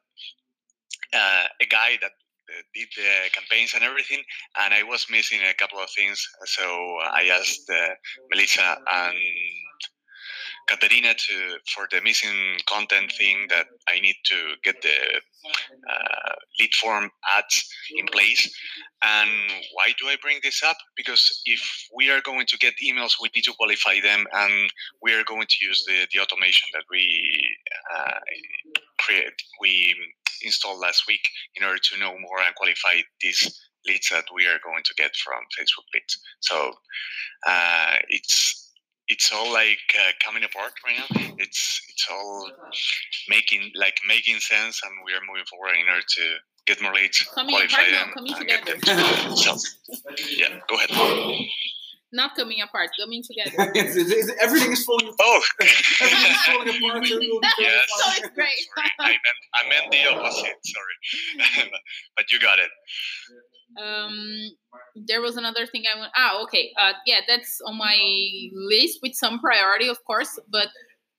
uh, 1.13 1.45
a 1.61 1.67
guy 1.67 1.99
that 2.01 2.13
uh, 2.51 2.63
did 2.75 2.89
the 2.97 3.31
campaigns 3.33 3.75
and 3.75 3.85
everything, 3.85 4.23
and 4.61 4.73
I 4.75 4.83
was 4.83 5.07
missing 5.11 5.41
a 5.43 5.55
couple 5.55 5.79
of 5.79 5.91
things. 5.91 6.25
So 6.47 6.63
I 7.03 7.31
asked 7.33 7.69
uh, 7.71 7.95
Melissa 8.31 8.79
and 8.91 9.17
Katerina 10.69 11.15
to 11.15 11.59
for 11.75 11.87
the 11.91 12.01
missing 12.03 12.59
content 12.69 13.13
thing 13.19 13.47
that 13.51 13.67
I 13.89 14.01
need 14.01 14.17
to 14.25 14.55
get 14.65 14.81
the 14.83 15.21
uh, 15.91 16.35
lead 16.61 16.75
form 16.75 17.11
ads 17.37 17.69
in 17.97 18.07
place. 18.07 18.49
And 19.03 19.31
why 19.73 19.93
do 19.99 20.09
I 20.09 20.17
bring 20.23 20.39
this 20.43 20.63
up? 20.63 20.77
Because 20.97 21.43
if 21.45 21.61
we 21.95 22.11
are 22.11 22.21
going 22.21 22.47
to 22.47 22.59
get 22.59 22.75
emails, 22.85 23.15
we 23.21 23.31
need 23.35 23.45
to 23.45 23.55
qualify 23.59 24.01
them, 24.01 24.25
and 24.33 24.71
we 25.03 25.15
are 25.15 25.25
going 25.25 25.47
to 25.49 25.65
use 25.65 25.85
the, 25.87 26.07
the 26.13 26.21
automation 26.21 26.69
that 26.73 26.85
we 26.91 27.31
uh, 27.97 28.19
create 28.99 29.33
we 29.61 29.95
installed 30.43 30.81
last 30.81 31.05
week 31.07 31.23
in 31.57 31.65
order 31.65 31.79
to 31.83 31.99
know 31.99 32.13
more 32.19 32.41
and 32.45 32.55
qualify 32.55 33.01
these 33.21 33.43
leads 33.87 34.09
that 34.11 34.25
we 34.35 34.47
are 34.47 34.59
going 34.65 34.83
to 34.85 34.95
get 34.97 35.15
from 35.17 35.41
Facebook 35.59 35.87
leads. 35.95 36.19
So 36.41 36.73
uh, 37.47 37.97
it's 38.09 38.62
it's 39.13 39.29
all 39.33 39.53
like 39.53 39.85
uh, 39.99 40.13
coming 40.25 40.45
apart 40.45 40.73
right 40.87 40.99
now. 41.01 41.35
It's 41.39 41.63
it's 41.91 42.07
all 42.11 42.51
making 43.29 43.63
like 43.75 43.97
making 44.07 44.39
sense, 44.41 44.81
and 44.85 44.93
we 45.07 45.13
are 45.13 45.25
moving 45.29 45.45
forward 45.51 45.75
in 45.81 45.87
order 45.89 46.07
to 46.19 46.25
get 46.67 46.81
more 46.83 46.95
leads, 46.95 47.19
Coming 47.35 47.55
qualify 47.55 47.83
apart, 47.83 47.93
them, 47.93 48.09
coming 48.17 48.35
and 48.39 48.49
get 48.49 48.67
them 48.67 48.81
together. 48.81 49.57
Yeah, 50.41 50.59
go 50.69 50.75
ahead. 50.77 50.91
Not 52.15 52.37
coming 52.37 52.61
apart, 52.61 52.91
coming 53.01 53.23
together. 53.25 53.73
It's- 53.79 53.97
it's- 53.97 54.13
it's- 54.13 54.37
everything 54.45 54.73
is 54.73 54.85
falling 54.85 55.09
apart. 55.09 55.19
Oh, 55.21 55.41
Everything 56.05 56.35
falling 56.47 56.69
apart. 56.77 57.07
so 57.09 57.17
we'll 57.19 57.41
be 57.41 57.49
Yes. 57.59 57.89
so 57.89 58.05
it's 58.19 58.31
great. 58.37 58.59
sorry, 58.77 58.91
I 59.01 59.13
meant 59.25 59.41
I 59.59 59.61
meant 59.73 59.87
the 59.93 60.03
opposite. 60.13 60.59
Sorry, 60.75 60.97
but 62.17 62.25
you 62.31 62.39
got 62.39 62.59
it. 62.59 62.71
Um, 63.81 64.51
there 64.97 65.21
was 65.21 65.37
another 65.37 65.67
thing 65.67 65.85
I 65.95 65.99
went. 65.99 66.13
Ah, 66.17 66.43
okay. 66.43 66.73
Uh, 66.79 66.93
yeah, 67.07 67.21
that's 67.27 67.61
on 67.67 67.77
my 67.79 67.99
list 68.53 68.99
with 69.03 69.15
some 69.15 69.39
priority, 69.41 69.89
of 69.89 70.03
course, 70.05 70.39
but 70.51 70.69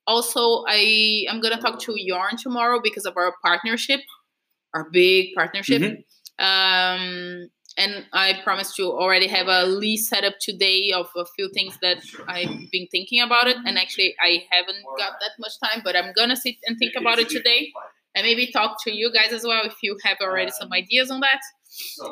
also 0.07 0.63
I 0.67 1.25
I'm 1.29 1.39
gonna 1.41 1.61
talk 1.61 1.79
to 1.81 1.93
Yarn 1.95 2.37
tomorrow 2.37 2.79
because 2.83 3.05
of 3.05 3.15
our 3.17 3.33
partnership, 3.43 4.01
our 4.73 4.89
big 4.91 5.33
partnership. 5.35 5.81
Mhm. 5.81 6.03
Um, 6.39 7.49
and 7.77 8.05
I 8.13 8.39
promised 8.43 8.75
to 8.75 8.91
already 8.91 9.27
have 9.27 9.47
a 9.47 9.65
list 9.65 10.07
set 10.09 10.23
up 10.23 10.35
today 10.41 10.91
of 10.91 11.09
a 11.15 11.25
few 11.35 11.49
things 11.53 11.77
that 11.81 12.03
I've 12.27 12.69
been 12.71 12.87
thinking 12.91 13.21
about 13.21 13.47
it. 13.47 13.57
And 13.65 13.77
actually, 13.79 14.15
I 14.21 14.45
haven't 14.51 14.83
got 14.97 15.13
that 15.21 15.31
much 15.39 15.53
time, 15.63 15.81
but 15.83 15.95
I'm 15.95 16.13
gonna 16.15 16.35
sit 16.35 16.55
and 16.67 16.77
think 16.77 16.93
about 16.95 17.19
it 17.19 17.29
today, 17.29 17.71
and 18.15 18.25
maybe 18.25 18.47
talk 18.51 18.83
to 18.83 18.91
you 18.93 19.11
guys 19.11 19.33
as 19.33 19.43
well 19.43 19.65
if 19.65 19.75
you 19.81 19.97
have 20.03 20.17
already 20.21 20.51
some 20.51 20.71
ideas 20.73 21.09
on 21.09 21.19
that. 21.21 21.39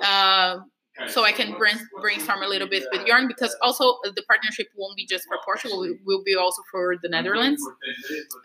Uh, 0.03 0.59
so 1.07 1.23
I 1.23 1.31
can 1.31 1.57
brain, 1.57 1.77
brainstorm 2.01 2.43
a 2.43 2.47
little 2.47 2.67
bit 2.67 2.83
with 2.91 3.05
Yarn 3.05 3.27
because 3.27 3.55
also 3.61 3.97
uh, 4.05 4.11
the 4.15 4.23
partnership 4.23 4.67
won't 4.75 4.95
be 4.97 5.05
just 5.05 5.25
for 5.27 5.37
Portugal; 5.43 5.83
it 5.83 5.97
will 6.05 6.23
be 6.23 6.35
also 6.35 6.61
for 6.71 6.95
the 7.01 7.09
Netherlands. 7.09 7.61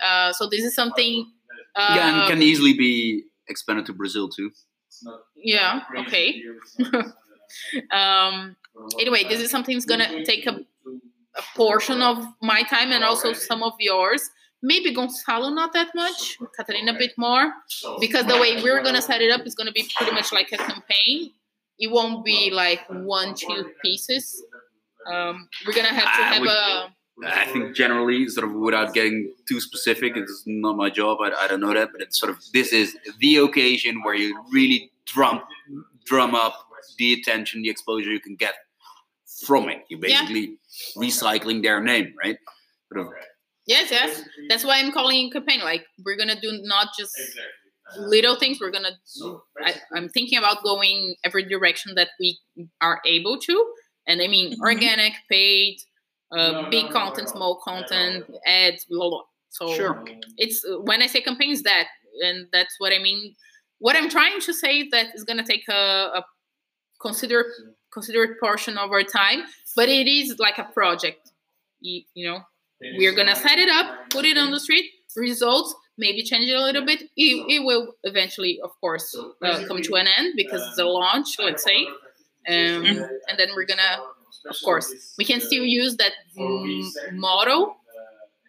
Uh, 0.05 0.33
so 0.33 0.49
this 0.49 0.65
is 0.65 0.75
something. 0.75 1.31
Uh, 1.75 1.93
yeah, 1.97 2.21
and 2.21 2.31
can 2.31 2.43
easily 2.43 2.73
be 2.73 3.25
expanded 3.49 3.87
to 3.87 3.93
Brazil 3.93 4.29
too. 4.29 4.51
yeah. 5.37 5.83
Okay. 5.99 6.43
um, 7.91 8.57
anyway, 8.99 9.25
this 9.25 9.41
is 9.41 9.51
something 9.51 9.75
that's 9.75 9.85
gonna 9.85 10.25
take 10.25 10.47
a, 10.47 10.61
a 11.37 11.43
portion 11.55 12.01
of 12.01 12.25
my 12.41 12.63
time 12.63 12.93
and 12.93 13.05
also 13.05 13.33
some 13.33 13.63
of 13.63 13.73
yours. 13.79 14.31
Maybe 14.63 14.93
Gonzalo 14.93 15.51
not 15.51 15.73
that 15.75 15.95
much, 15.95 16.39
Catalina 16.57 16.93
a 16.95 16.99
bit 16.99 17.13
more, 17.19 17.53
because 18.01 18.25
the 18.27 18.39
way 18.39 18.63
we're 18.63 18.83
gonna 18.83 19.03
set 19.03 19.21
it 19.23 19.31
up 19.31 19.47
is 19.47 19.55
gonna 19.55 19.73
be 19.73 19.87
pretty 19.97 20.13
much 20.13 20.33
like 20.33 20.51
a 20.53 20.57
campaign. 20.57 21.33
It 21.79 21.91
won't 21.91 22.25
be 22.25 22.51
like 22.51 22.81
one, 22.89 23.35
two 23.35 23.71
pieces. 23.85 24.43
Um, 25.07 25.49
we're 25.67 25.75
gonna 25.75 25.89
have 25.89 26.05
to 26.17 26.23
I 26.23 26.35
have 26.35 26.41
would- 26.41 26.51
a 26.51 26.93
I 27.27 27.47
think 27.47 27.75
generally, 27.75 28.29
sort 28.29 28.47
of 28.47 28.53
without 28.55 28.93
getting 28.93 29.33
too 29.49 29.59
specific, 29.59 30.19
it's 30.19 30.43
not 30.45 30.77
my 30.77 30.91
job. 30.91 31.17
I, 31.23 31.33
I 31.33 31.49
don't 31.49 31.61
know 31.61 31.73
that, 31.73 31.89
but 31.93 32.03
it's 32.03 32.19
sort 32.21 32.31
of 32.31 32.39
this 32.53 32.75
is 32.75 32.95
the 33.21 33.37
occasion 33.37 34.03
where 34.03 34.15
you 34.15 34.39
really 34.53 34.91
drum 35.07 35.41
drum 36.05 36.35
up 36.35 36.55
the 36.99 37.15
attention, 37.15 37.63
the 37.63 37.71
exposure 37.71 38.11
you 38.11 38.21
can 38.21 38.37
get 38.37 38.53
from 39.47 39.69
it. 39.71 39.85
You're 39.89 39.99
Yeah. 40.07 40.21
basically 40.23 40.59
recycling 40.97 41.63
their 41.63 41.81
name, 41.83 42.15
right? 42.23 42.37
Sort 42.93 43.07
of, 43.07 43.13
yes, 43.67 43.91
yes. 43.91 44.23
That's 44.49 44.65
why 44.65 44.79
I'm 44.79 44.93
calling 44.93 45.27
it 45.29 45.33
campaign. 45.33 45.61
Like 45.61 45.85
we're 46.05 46.17
gonna 46.17 46.41
do 46.41 46.61
not 46.65 46.89
just 46.99 47.15
little 47.99 48.37
things. 48.37 48.59
We're 48.61 48.71
gonna. 48.71 48.93
I, 49.65 49.75
I'm 49.95 50.09
thinking 50.09 50.39
about 50.39 50.63
going 50.63 51.15
every 51.25 51.45
direction 51.45 51.95
that 51.97 52.09
we 52.21 52.39
are 52.81 53.01
able 53.07 53.39
to, 53.39 53.73
and 54.07 54.21
I 54.23 54.29
mean 54.29 54.53
Mhm. 54.53 54.61
organic, 54.61 55.13
paid, 55.31 55.79
uh, 56.33 56.69
big 56.71 56.91
content, 56.91 57.29
small 57.29 57.61
content, 57.65 58.25
ads, 58.47 58.85
blah 58.87 59.09
blah. 59.11 59.23
So 59.51 59.75
Sure. 59.75 60.05
it's 60.37 60.65
when 60.83 61.03
I 61.03 61.07
say 61.07 61.21
campaigns 61.21 61.63
that, 61.63 61.89
and 62.25 62.49
that's 62.53 62.75
what 62.79 62.93
I 62.93 62.99
mean. 62.99 63.35
What 63.79 63.97
I'm 63.97 64.09
trying 64.09 64.41
to 64.41 64.53
say 64.55 64.81
is 64.81 64.91
that 64.91 65.09
it's 65.15 65.25
gonna 65.25 65.47
take 65.47 65.69
a, 65.69 66.13
a 66.21 66.25
consider 67.01 67.45
considerate 67.93 68.39
portion 68.41 68.77
of 68.79 68.91
our 68.91 69.03
time, 69.03 69.45
but 69.75 69.89
it 69.89 70.07
is 70.07 70.39
like 70.39 70.59
a 70.59 70.65
project. 70.65 71.31
You, 71.81 72.03
you 72.15 72.27
know, 72.29 72.41
we're 72.81 73.15
gonna 73.15 73.37
set 73.37 73.59
it 73.59 73.69
up, 73.69 74.11
put 74.11 74.25
it 74.25 74.37
on 74.37 74.51
the 74.51 74.61
street, 74.61 74.91
results, 75.17 75.75
maybe 75.99 76.23
change 76.23 76.49
it 76.49 76.55
a 76.55 76.63
little 76.63 76.85
bit. 76.85 77.03
It, 77.17 77.47
it 77.49 77.65
will 77.65 77.95
eventually, 78.05 78.61
of 78.63 78.71
course, 78.81 79.17
uh, 79.43 79.65
come 79.67 79.83
to 79.83 79.95
an 79.95 80.07
end 80.07 80.35
because 80.37 80.63
it's 80.69 80.79
a 80.79 80.85
launch, 80.85 81.37
let's 81.39 81.65
say, 81.65 81.87
um, 82.49 82.85
and 82.85 83.39
then 83.39 83.49
we're 83.55 83.65
gonna, 83.65 84.03
of 84.49 84.57
course, 84.65 85.15
we 85.19 85.25
can 85.25 85.41
still 85.41 85.65
use 85.65 85.97
that 85.97 86.13
mm, 86.39 86.85
model, 87.13 87.77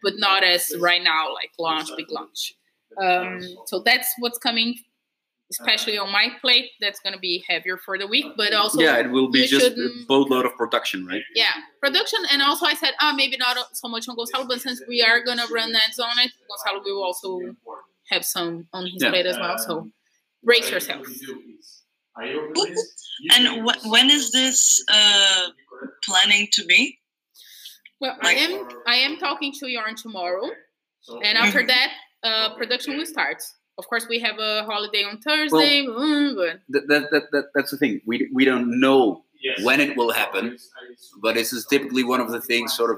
but 0.04 0.14
not 0.18 0.44
as 0.44 0.72
right 0.80 1.02
now, 1.02 1.34
like 1.34 1.52
launch, 1.58 1.90
big 1.96 2.12
launch. 2.12 2.56
Um, 3.02 3.42
so 3.66 3.80
that's 3.80 4.14
what's 4.20 4.38
coming, 4.38 4.76
especially 5.52 5.98
on 5.98 6.12
my 6.12 6.30
plate. 6.42 6.72
That's 6.82 7.00
gonna 7.00 7.20
be 7.20 7.44
heavier 7.48 7.78
for 7.78 7.98
the 7.98 8.08
week, 8.08 8.26
but 8.36 8.54
also 8.54 8.82
yeah, 8.82 8.98
it 8.98 9.10
will 9.12 9.30
be 9.30 9.46
just 9.48 9.66
a 9.66 9.70
shouldn't- 9.70 10.08
boatload 10.08 10.46
of 10.46 10.56
production, 10.56 11.06
right? 11.06 11.24
yeah 11.36 11.54
production 11.82 12.20
and 12.32 12.42
also 12.42 12.66
i 12.66 12.74
said 12.74 12.94
ah 13.00 13.14
maybe 13.16 13.38
not 13.38 13.56
so 13.74 13.88
much 13.88 14.08
on 14.10 14.16
gonzalo 14.16 14.46
but 14.48 14.60
since 14.60 14.82
we 14.88 15.02
are 15.02 15.24
gonna 15.24 15.46
run 15.52 15.74
ads 15.76 16.00
on 16.00 16.16
it 16.26 16.32
gonzalo 16.50 16.82
will 16.86 17.04
also 17.04 17.32
have 18.12 18.24
some 18.26 18.68
on 18.74 18.84
his 18.88 19.02
Yeah. 19.04 19.10
plate 19.12 19.26
as 19.26 19.38
well 19.38 19.58
so 19.58 19.90
brace 20.44 20.70
yourself 20.72 21.06
And 23.36 23.48
wh- 23.68 23.86
when 23.94 24.10
is 24.10 24.32
this 24.32 24.84
uh, 24.92 25.50
planning 26.04 26.48
to 26.54 26.66
be? 26.66 26.98
well 28.00 28.16
i 28.22 28.34
am 28.34 28.54
i 28.86 28.96
am 28.96 29.18
talking 29.18 29.52
to 29.60 29.68
yarn 29.68 29.96
tomorrow 29.96 30.48
and 31.24 31.36
after 31.38 31.66
that 31.66 31.90
uh 32.24 32.48
production 32.56 32.96
will 32.98 33.06
start 33.16 33.40
of 33.78 33.88
course 33.88 34.08
we 34.10 34.20
have 34.20 34.38
a 34.40 34.64
holiday 34.66 35.04
on 35.04 35.20
thursday 35.20 35.86
mm, 35.86 36.36
but 36.36 36.60
That, 36.70 36.88
that, 36.88 37.12
that, 37.12 37.32
that, 37.32 37.46
that's 37.54 37.72
the 37.72 37.78
thing. 37.78 38.02
We, 38.06 38.30
we 38.34 38.46
don't 38.46 38.80
know 38.80 39.24
when 39.64 39.80
it 39.80 39.96
will 39.96 40.12
happen, 40.12 40.58
but 41.22 41.36
this 41.36 41.54
is 41.54 41.66
typically 41.66 42.04
one 42.04 42.20
of 42.20 42.32
the 42.32 42.42
things. 42.42 42.76
Sort 42.76 42.92
of, 42.92 42.98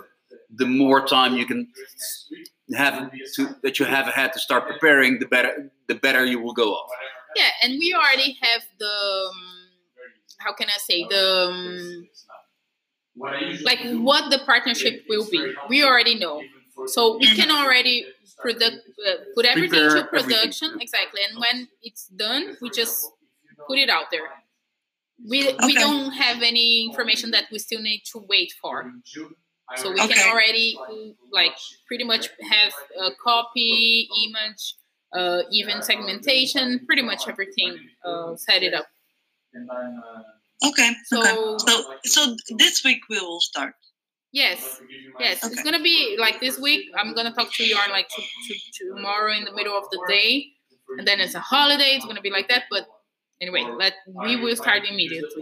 the 0.53 0.65
more 0.65 1.05
time 1.05 1.35
you 1.35 1.45
can 1.45 1.67
have 2.75 3.11
to 3.35 3.55
that 3.63 3.79
you 3.79 3.85
have 3.85 4.07
had 4.07 4.33
to 4.33 4.39
start 4.39 4.67
preparing, 4.67 5.19
the 5.19 5.25
better 5.25 5.69
the 5.87 5.95
better 5.95 6.23
you 6.25 6.39
will 6.39 6.53
go 6.53 6.73
off. 6.73 6.89
yeah 7.35 7.49
and 7.63 7.73
we 7.77 7.93
already 7.93 8.37
have 8.41 8.63
the 8.79 8.85
um, 9.29 9.39
how 10.39 10.53
can 10.53 10.67
i 10.69 10.77
say 10.77 11.05
the 11.09 11.25
um, 11.49 12.07
like 13.63 13.79
what 13.99 14.29
the 14.31 14.39
partnership 14.45 15.03
will 15.09 15.27
be 15.29 15.53
we 15.69 15.83
already 15.83 16.15
know 16.15 16.41
so 16.87 17.17
we 17.17 17.35
can 17.35 17.51
already 17.51 18.05
product, 18.39 18.77
uh, 19.07 19.15
put 19.35 19.45
everything 19.45 19.79
Prepare 19.81 19.89
to 19.89 20.07
everything. 20.07 20.29
production 20.29 20.77
exactly 20.81 21.21
and 21.29 21.39
when 21.39 21.67
it's 21.81 22.07
done 22.07 22.57
we 22.61 22.69
just 22.69 23.11
put 23.67 23.77
it 23.77 23.89
out 23.89 24.05
there 24.11 24.27
we, 25.29 25.53
we 25.65 25.73
don't 25.73 26.11
have 26.11 26.41
any 26.41 26.85
information 26.85 27.31
that 27.31 27.45
we 27.51 27.59
still 27.59 27.81
need 27.81 28.01
to 28.11 28.23
wait 28.29 28.53
for 28.61 28.91
so 29.75 29.91
we 29.91 30.01
Okay. 30.01 30.13
can 30.13 30.31
already 30.31 30.77
like 31.31 31.57
pretty 31.87 32.03
much 32.03 32.29
have 32.49 32.73
a 33.01 33.09
copy 33.23 34.07
image 34.25 34.75
uh, 35.13 35.41
even 35.51 35.81
segmentation 35.81 36.85
pretty 36.85 37.01
much 37.01 37.27
everything 37.27 37.77
uh, 38.05 38.35
set 38.35 38.63
it 38.63 38.73
up 38.73 38.87
Okay. 40.65 40.91
So- 41.05 41.21
okay. 41.21 41.57
So 41.65 41.95
so 42.05 42.35
this 42.57 42.83
week 42.83 43.01
we 43.09 43.19
will 43.19 43.39
start. 43.41 43.75
Yes 44.31 44.79
Yes, 45.19 45.43
it's 45.43 45.63
gonna 45.63 45.81
be 45.81 46.15
like 46.17 46.39
this 46.39 46.57
week. 46.57 46.89
I'm 46.97 47.13
gonna 47.13 47.33
talk 47.33 47.53
to 47.53 47.63
you 47.63 47.75
Yarn 47.75 47.91
like 47.91 48.07
to, 48.07 48.21
to, 48.21 48.95
tomorrow 48.95 49.33
in 49.33 49.43
the 49.43 49.51
middle 49.51 49.77
of 49.77 49.83
the 49.91 49.99
day, 50.07 50.47
and 50.97 51.05
then 51.07 51.19
it's 51.19 51.35
a 51.35 51.39
holiday. 51.39 51.91
It's 51.95 52.05
gonna 52.05 52.21
be 52.21 52.31
like 52.31 52.47
that. 52.47 52.63
But 52.71 52.87
anyway, 53.41 53.63
let 53.77 53.93
we 54.23 54.37
will 54.37 54.55
start 54.55 54.83
immediately 54.87 55.41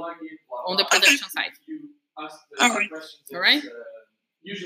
on 0.67 0.77
the 0.77 0.85
production 0.85 1.29
side. 1.29 1.51
All 2.59 2.69
right. 2.69 2.89
All 3.33 3.39
right. 3.39 3.63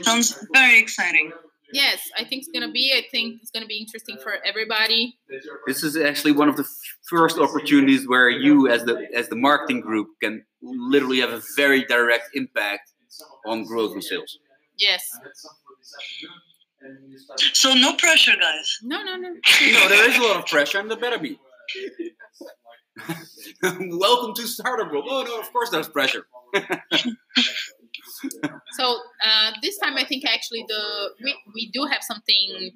Sounds 0.03 0.45
very 0.53 0.79
exciting. 0.79 1.31
Yes, 1.73 2.01
I 2.17 2.23
think 2.23 2.43
it's 2.43 2.49
gonna 2.53 2.71
be. 2.71 2.93
I 2.95 3.03
think 3.11 3.41
it's 3.41 3.51
gonna 3.51 3.65
be 3.65 3.77
interesting 3.77 4.17
for 4.23 4.35
everybody. 4.45 5.17
This 5.67 5.83
is 5.83 5.97
actually 5.97 6.31
one 6.31 6.47
of 6.47 6.55
the 6.55 6.63
f- 6.63 6.69
first 7.09 7.37
opportunities 7.37 8.07
where 8.07 8.29
you, 8.29 8.69
as 8.69 8.85
the 8.85 9.07
as 9.13 9.27
the 9.27 9.35
marketing 9.35 9.81
group, 9.81 10.07
can 10.21 10.45
literally 10.61 11.19
have 11.19 11.31
a 11.31 11.41
very 11.57 11.83
direct 11.85 12.29
impact 12.33 12.91
on 13.45 13.63
growth 13.63 13.93
and 13.93 14.03
sales. 14.03 14.39
Yes. 14.77 15.03
So 17.53 17.73
no 17.73 17.93
pressure, 17.93 18.33
guys. 18.39 18.79
No, 18.81 19.03
no, 19.03 19.15
no. 19.15 19.29
No, 19.29 19.89
there 19.89 20.09
is 20.09 20.17
a 20.17 20.21
lot 20.21 20.37
of 20.37 20.45
pressure, 20.47 20.79
and 20.79 20.89
there 20.89 20.97
better 20.99 21.19
be. 21.19 21.39
Welcome 23.63 24.33
to 24.35 24.47
Startup 24.47 24.91
World. 24.91 25.05
Oh 25.09 25.23
no, 25.23 25.39
of 25.39 25.51
course 25.53 25.69
there's 25.69 25.89
pressure. 25.89 26.25
So 28.73 28.99
uh, 29.25 29.51
this 29.61 29.77
time, 29.77 29.97
I 29.97 30.05
think 30.05 30.25
actually 30.25 30.65
the 30.67 31.09
we, 31.23 31.35
we 31.53 31.71
do 31.71 31.85
have 31.85 32.03
something 32.03 32.71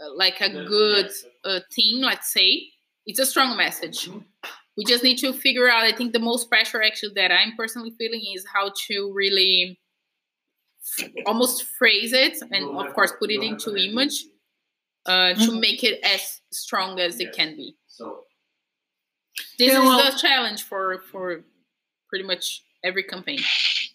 uh, 0.00 0.14
like 0.16 0.40
a 0.40 0.50
good 0.64 1.10
uh, 1.44 1.60
theme. 1.72 2.02
Let's 2.02 2.32
say 2.32 2.64
it's 3.06 3.18
a 3.18 3.26
strong 3.26 3.56
message. 3.56 4.08
We 4.78 4.84
just 4.84 5.02
need 5.02 5.18
to 5.18 5.32
figure 5.32 5.68
out. 5.68 5.82
I 5.82 5.92
think 5.92 6.12
the 6.12 6.20
most 6.20 6.48
pressure 6.48 6.80
actually 6.82 7.12
that 7.16 7.32
I'm 7.32 7.52
personally 7.56 7.90
feeling 7.98 8.22
is 8.34 8.46
how 8.54 8.72
to 8.86 9.12
really 9.12 9.78
almost 11.26 11.64
phrase 11.78 12.12
it, 12.12 12.38
and 12.52 12.64
of 12.64 12.94
course 12.94 13.12
put 13.18 13.30
it 13.30 13.42
into 13.42 13.76
image 13.76 14.24
uh, 15.06 15.34
to 15.34 15.50
Mhm. 15.50 15.60
make 15.60 15.82
it 15.84 16.00
as 16.04 16.40
strong 16.52 17.00
as 17.00 17.18
it 17.20 17.32
can 17.32 17.56
be. 17.56 17.76
So 17.88 18.24
this 19.58 19.72
Yeah, 19.72 19.80
is 19.82 19.84
well- 19.88 20.10
the 20.12 20.16
challenge 20.18 20.62
for 20.62 21.00
for 21.10 21.44
pretty 22.08 22.24
much 22.24 22.62
every 22.84 23.02
campaign. 23.02 23.40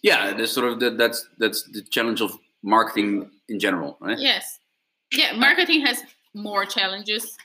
Yeah, 0.02 0.34
that's 0.34 0.52
sort 0.52 0.68
of 0.70 0.80
the, 0.80 0.90
that's 0.90 1.26
that's 1.38 1.62
the 1.72 1.82
challenge 1.82 2.20
of 2.20 2.38
marketing 2.62 3.30
in 3.48 3.58
general, 3.58 3.96
right? 4.00 4.18
Yes. 4.18 4.58
Yeah, 5.12 5.32
marketing 5.36 5.80
has 5.86 6.02
more 6.34 6.66
challenges 6.66 7.36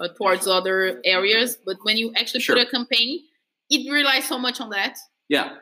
uh, 0.00 0.08
towards 0.16 0.46
other 0.46 1.00
areas, 1.04 1.58
but 1.64 1.76
when 1.82 1.96
you 1.96 2.12
actually 2.16 2.40
Sure. 2.40 2.56
put 2.56 2.68
a 2.68 2.70
campaign, 2.70 3.24
it 3.70 3.90
relies 3.90 4.26
so 4.26 4.38
much 4.38 4.60
on 4.60 4.70
that. 4.70 4.98
Yeah, 5.28 5.56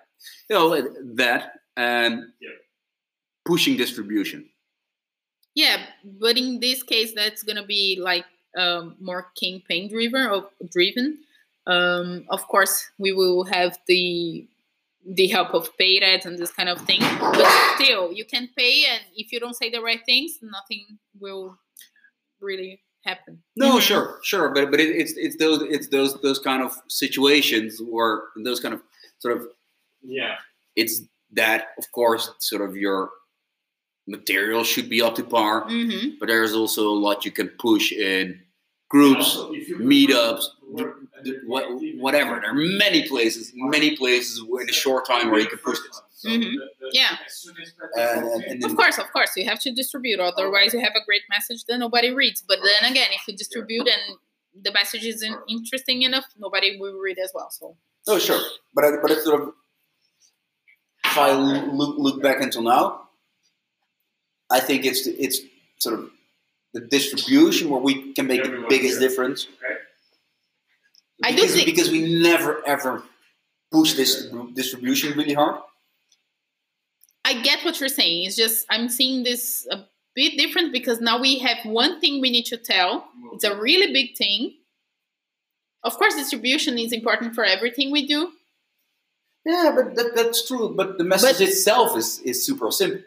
you 0.48 0.56
know 0.56 0.80
that 1.16 1.52
and 1.76 2.24
pushing 3.44 3.76
distribution. 3.76 4.48
Yeah, 5.54 5.86
but 6.04 6.36
in 6.36 6.60
this 6.60 6.82
case, 6.82 7.12
that's 7.14 7.42
gonna 7.42 7.64
be 7.66 7.98
like 8.00 8.26
um, 8.56 8.96
more 9.00 9.32
campaign 9.40 9.88
driven 9.88 10.26
or 10.26 10.50
driven. 10.70 11.18
Um, 11.66 12.24
of 12.30 12.46
course, 12.48 12.90
we 12.98 13.12
will 13.12 13.44
have 13.44 13.78
the 13.86 14.46
the 15.08 15.28
help 15.28 15.54
of 15.54 15.76
paid 15.78 16.02
ads 16.02 16.26
and 16.26 16.36
this 16.36 16.50
kind 16.50 16.68
of 16.68 16.80
thing, 16.82 17.00
but 17.20 17.74
still, 17.76 18.12
you 18.12 18.24
can 18.24 18.48
pay, 18.56 18.84
and 18.90 19.02
if 19.16 19.30
you 19.32 19.38
don't 19.38 19.54
say 19.54 19.70
the 19.70 19.80
right 19.80 20.00
things, 20.04 20.38
nothing 20.42 20.98
will 21.20 21.56
really 22.40 22.80
happen. 23.06 23.42
No, 23.56 23.76
Mhm. 23.76 23.80
sure, 23.88 24.18
sure, 24.22 24.48
but 24.54 24.70
but 24.70 24.80
it, 24.80 24.90
it's 25.02 25.12
it's 25.16 25.36
those 25.36 25.62
it's 25.62 25.88
those 25.88 26.20
those 26.22 26.38
kind 26.38 26.62
of 26.62 26.72
situations 26.88 27.80
or 27.90 28.04
those 28.44 28.60
kind 28.60 28.74
of 28.74 28.80
sort 29.18 29.36
of 29.36 29.48
Yeah. 30.02 30.36
it's 30.76 31.02
that 31.32 31.60
of 31.78 31.90
course 31.92 32.24
sort 32.40 32.62
of 32.66 32.76
your 32.76 33.10
material 34.06 34.62
should 34.64 34.88
be 34.88 35.00
up 35.02 35.14
to 35.16 35.24
par, 35.24 35.62
hmm 35.68 36.10
but 36.20 36.26
there's 36.28 36.54
also 36.54 36.82
a 36.88 36.98
lot 37.06 37.24
you 37.24 37.32
can 37.32 37.48
push 37.66 37.92
in 37.92 38.40
groups, 38.88 39.36
meetups, 39.92 40.44
what, 41.44 41.64
whatever. 42.04 42.38
There 42.40 42.50
are 42.50 42.54
many 42.84 43.08
places, 43.08 43.50
many 43.54 43.96
places 43.96 44.38
in 44.62 44.68
a 44.70 44.72
short 44.72 45.06
time 45.06 45.30
where 45.30 45.40
you 45.40 45.48
can 45.48 45.58
push 45.58 45.78
this. 45.80 46.00
Mhm. 46.24 46.54
Yeah. 46.92 47.18
And, 47.96 48.24
and, 48.26 48.42
and 48.44 48.64
Of 48.64 48.74
course, 48.76 48.98
of 48.98 49.12
course, 49.12 49.32
you 49.36 49.44
have 49.44 49.60
to 49.60 49.72
distribute. 49.72 50.18
Otherwise, 50.18 50.72
you 50.72 50.80
have 50.80 50.94
a 50.96 51.04
great 51.04 51.22
message 51.28 51.64
that 51.66 51.78
nobody 51.78 52.10
reads. 52.10 52.42
But 52.46 52.58
then 52.62 52.90
again, 52.90 53.08
if 53.12 53.22
you 53.28 53.36
distribute 53.36 53.86
and 53.88 54.16
the 54.64 54.72
message 54.72 55.04
isn't 55.04 55.36
interesting 55.48 56.02
enough, 56.02 56.24
nobody 56.38 56.78
will 56.80 56.94
read 56.98 57.18
as 57.18 57.32
well. 57.34 57.50
So 57.50 57.76
oh 58.08 58.18
sure, 58.18 58.40
but 58.74 58.84
I, 58.84 58.90
but 59.02 59.10
it's 59.10 59.24
sort 59.24 59.42
of 59.42 59.52
if 61.04 61.18
I 61.18 61.32
look, 61.32 61.96
look 61.98 62.22
back 62.22 62.40
until 62.40 62.62
now, 62.62 63.08
I 64.50 64.60
think 64.60 64.84
it's 64.86 65.04
the, 65.04 65.12
it's 65.22 65.40
sort 65.78 65.98
of 65.98 66.10
the 66.72 66.80
distribution 66.80 67.68
where 67.68 67.80
we 67.80 68.12
can 68.14 68.26
make 68.26 68.42
the 68.44 68.64
biggest 68.68 69.00
difference. 69.00 69.46
I 71.22 71.32
do 71.32 71.46
think- 71.46 71.66
because 71.66 71.90
we 71.90 72.20
never 72.22 72.66
ever 72.66 73.02
push 73.70 73.94
this 73.94 74.26
distribution 74.54 75.16
really 75.18 75.34
hard. 75.34 75.60
I 77.26 77.42
get 77.42 77.64
what 77.64 77.80
you're 77.80 77.88
saying. 77.88 78.24
It's 78.26 78.36
just 78.36 78.66
I'm 78.70 78.88
seeing 78.88 79.24
this 79.24 79.66
a 79.72 79.78
bit 80.14 80.38
different 80.38 80.72
because 80.72 81.00
now 81.00 81.20
we 81.20 81.38
have 81.40 81.58
one 81.64 82.00
thing 82.00 82.20
we 82.20 82.30
need 82.30 82.46
to 82.46 82.56
tell. 82.56 83.08
It's 83.32 83.44
a 83.44 83.56
really 83.56 83.92
big 83.92 84.16
thing. 84.16 84.54
Of 85.82 85.94
course, 85.96 86.14
distribution 86.14 86.78
is 86.78 86.92
important 86.92 87.34
for 87.34 87.44
everything 87.44 87.90
we 87.90 88.06
do. 88.06 88.30
Yeah, 89.44 89.72
but 89.74 89.94
that, 89.96 90.14
that's 90.14 90.46
true. 90.46 90.72
But 90.74 90.98
the 90.98 91.04
message 91.04 91.38
But- 91.38 91.48
itself 91.48 91.96
is, 91.96 92.20
is 92.20 92.46
super 92.46 92.70
simple 92.70 93.02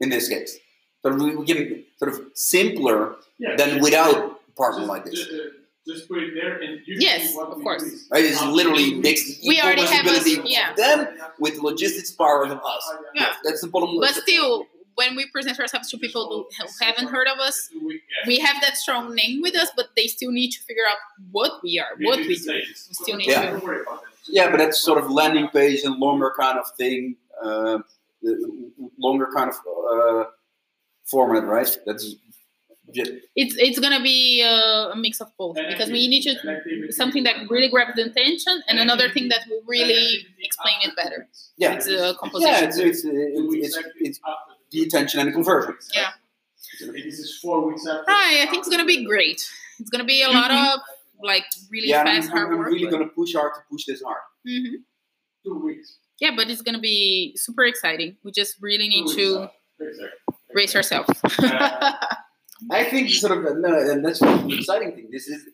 in 0.00 0.08
this 0.08 0.28
case. 0.28 0.58
So 1.02 1.14
we, 1.14 1.36
we 1.36 1.44
can 1.46 1.84
sort 1.98 2.12
of 2.12 2.20
simpler 2.34 3.16
Yeah, 3.38 3.56
than 3.56 3.80
without 3.82 4.16
a 4.48 4.52
partner 4.56 4.84
like 4.86 5.04
this. 5.04 5.14
Just, 5.14 5.30
uh, 5.30 5.48
just 5.86 6.08
put 6.08 6.22
it 6.22 6.34
there 6.34 6.58
and 6.60 6.80
you 6.86 6.96
Yes, 6.98 7.34
what 7.34 7.48
of 7.50 7.58
we 7.58 7.64
course. 7.64 7.82
release. 7.82 8.08
Right? 8.10 8.24
It's 8.24 8.42
literally 8.44 8.94
mixed 8.94 9.40
We 9.46 9.60
already 9.60 9.82
have 9.82 10.06
us- 10.06 10.20
ability 10.26 10.50
yeah. 10.50 10.70
of 10.70 10.76
them 10.76 11.08
with 11.40 11.58
logistics 11.58 12.12
power 12.12 12.44
of 12.44 12.52
us. 12.52 12.92
Yeah. 13.14 13.32
That's 13.44 13.60
the 13.62 13.68
bottom 13.68 13.98
But 14.00 14.14
still, 14.14 14.66
when 14.94 15.16
we 15.16 15.26
present 15.30 15.58
ourselves 15.58 15.90
to 15.90 15.98
people 15.98 16.28
who 16.28 16.46
who 16.62 16.68
haven't 16.86 17.08
heard 17.08 17.26
of 17.26 17.38
us, 17.40 17.70
we 18.26 18.38
have 18.38 18.60
that 18.62 18.76
strong 18.76 19.14
name 19.14 19.40
with 19.42 19.56
us, 19.56 19.70
but 19.74 19.86
they 19.96 20.06
still 20.06 20.30
need 20.30 20.50
to 20.52 20.60
figure 20.62 20.84
out 20.88 20.98
what 21.32 21.52
we 21.62 21.78
are, 21.80 21.92
what 22.00 22.18
we 22.18 22.36
do. 22.36 22.52
We 22.52 22.64
still 22.74 23.16
need 23.16 23.28
Yeah. 23.28 23.42
to. 23.42 23.50
Don't 23.52 23.64
worry 23.64 23.80
about 23.82 24.02
that. 24.02 24.08
Just 24.18 24.30
Yeah, 24.36 24.50
but 24.50 24.58
that's 24.58 24.78
sort 24.78 24.98
of 25.02 25.10
landing 25.10 25.48
page 25.48 25.80
and 25.82 25.96
longer 25.98 26.32
kind 26.38 26.58
of 26.58 26.66
thing, 26.76 27.16
uh, 27.42 27.78
the 28.22 28.32
longer 28.98 29.28
kind 29.34 29.50
of 29.50 29.56
uh, 29.94 30.24
format, 31.06 31.44
right? 31.44 31.76
That's 31.86 32.14
just, 32.92 33.10
It's 33.36 33.54
it's 33.58 33.78
gonna 33.78 34.02
be 34.02 34.42
uh, 34.42 34.90
a 34.92 34.96
mix 34.96 35.20
of 35.20 35.28
both 35.36 35.56
because 35.56 35.90
we 35.90 36.08
need 36.08 36.22
to 36.22 36.92
something 36.92 37.24
that 37.24 37.36
really 37.50 37.68
grabs 37.68 37.94
the 37.96 38.04
attention 38.04 38.62
and 38.68 38.78
another 38.78 39.08
thing 39.10 39.28
that 39.28 39.40
will 39.48 39.62
really 39.66 40.26
explain 40.40 40.76
it 40.84 40.94
better. 40.96 41.28
yeah, 41.56 41.72
It's 41.74 41.86
a 41.86 41.90
yeah, 41.92 42.12
composition. 42.18 42.64
it's 42.68 42.78
it's, 42.78 43.04
it's, 43.04 43.76
it's, 43.76 43.78
it's 44.00 44.20
the 44.70 44.82
attention 44.82 45.20
and 45.20 45.28
the 45.28 45.32
conversion. 45.32 45.76
Yeah. 45.94 46.10
This 46.80 47.18
is 47.18 47.38
four 47.38 47.66
weeks 47.66 47.86
after. 47.86 48.04
Hi, 48.08 48.42
I 48.42 48.46
think 48.46 48.60
it's 48.60 48.68
gonna 48.68 48.84
be 48.86 49.04
great. 49.04 49.40
It's 49.78 49.90
gonna 49.90 50.04
be 50.04 50.22
a 50.22 50.28
lot 50.30 50.50
of 50.50 50.80
like 51.22 51.44
really 51.70 51.88
yeah, 51.88 52.04
fast 52.04 52.30
I'm, 52.30 52.32
I'm, 52.32 52.36
hard 52.38 52.52
I'm 52.52 52.58
work. 52.58 52.66
really 52.68 52.88
going 52.90 53.02
to 53.02 53.08
push 53.14 53.32
hard 53.34 53.52
to 53.54 53.60
push 53.70 53.84
this 53.86 54.02
hard. 54.02 54.18
hmm 54.46 54.74
Two 55.44 55.58
weeks. 55.64 55.98
Yeah, 56.20 56.30
but 56.36 56.48
it's 56.50 56.62
gonna 56.62 56.78
be 56.80 57.34
super 57.36 57.64
exciting. 57.64 58.16
We 58.24 58.30
just 58.32 58.56
really 58.60 58.88
need 58.88 59.08
to 59.16 59.48
raise 59.78 60.74
after. 60.74 60.78
Exactly. 60.78 60.78
ourselves. 60.78 61.20
I 62.70 62.84
think 62.84 63.10
sort 63.10 63.36
of 63.36 63.58
no, 63.58 63.78
and 63.90 64.04
that's 64.04 64.20
the 64.20 64.56
exciting 64.58 64.92
thing. 64.92 65.08
This 65.10 65.28
is 65.28 65.44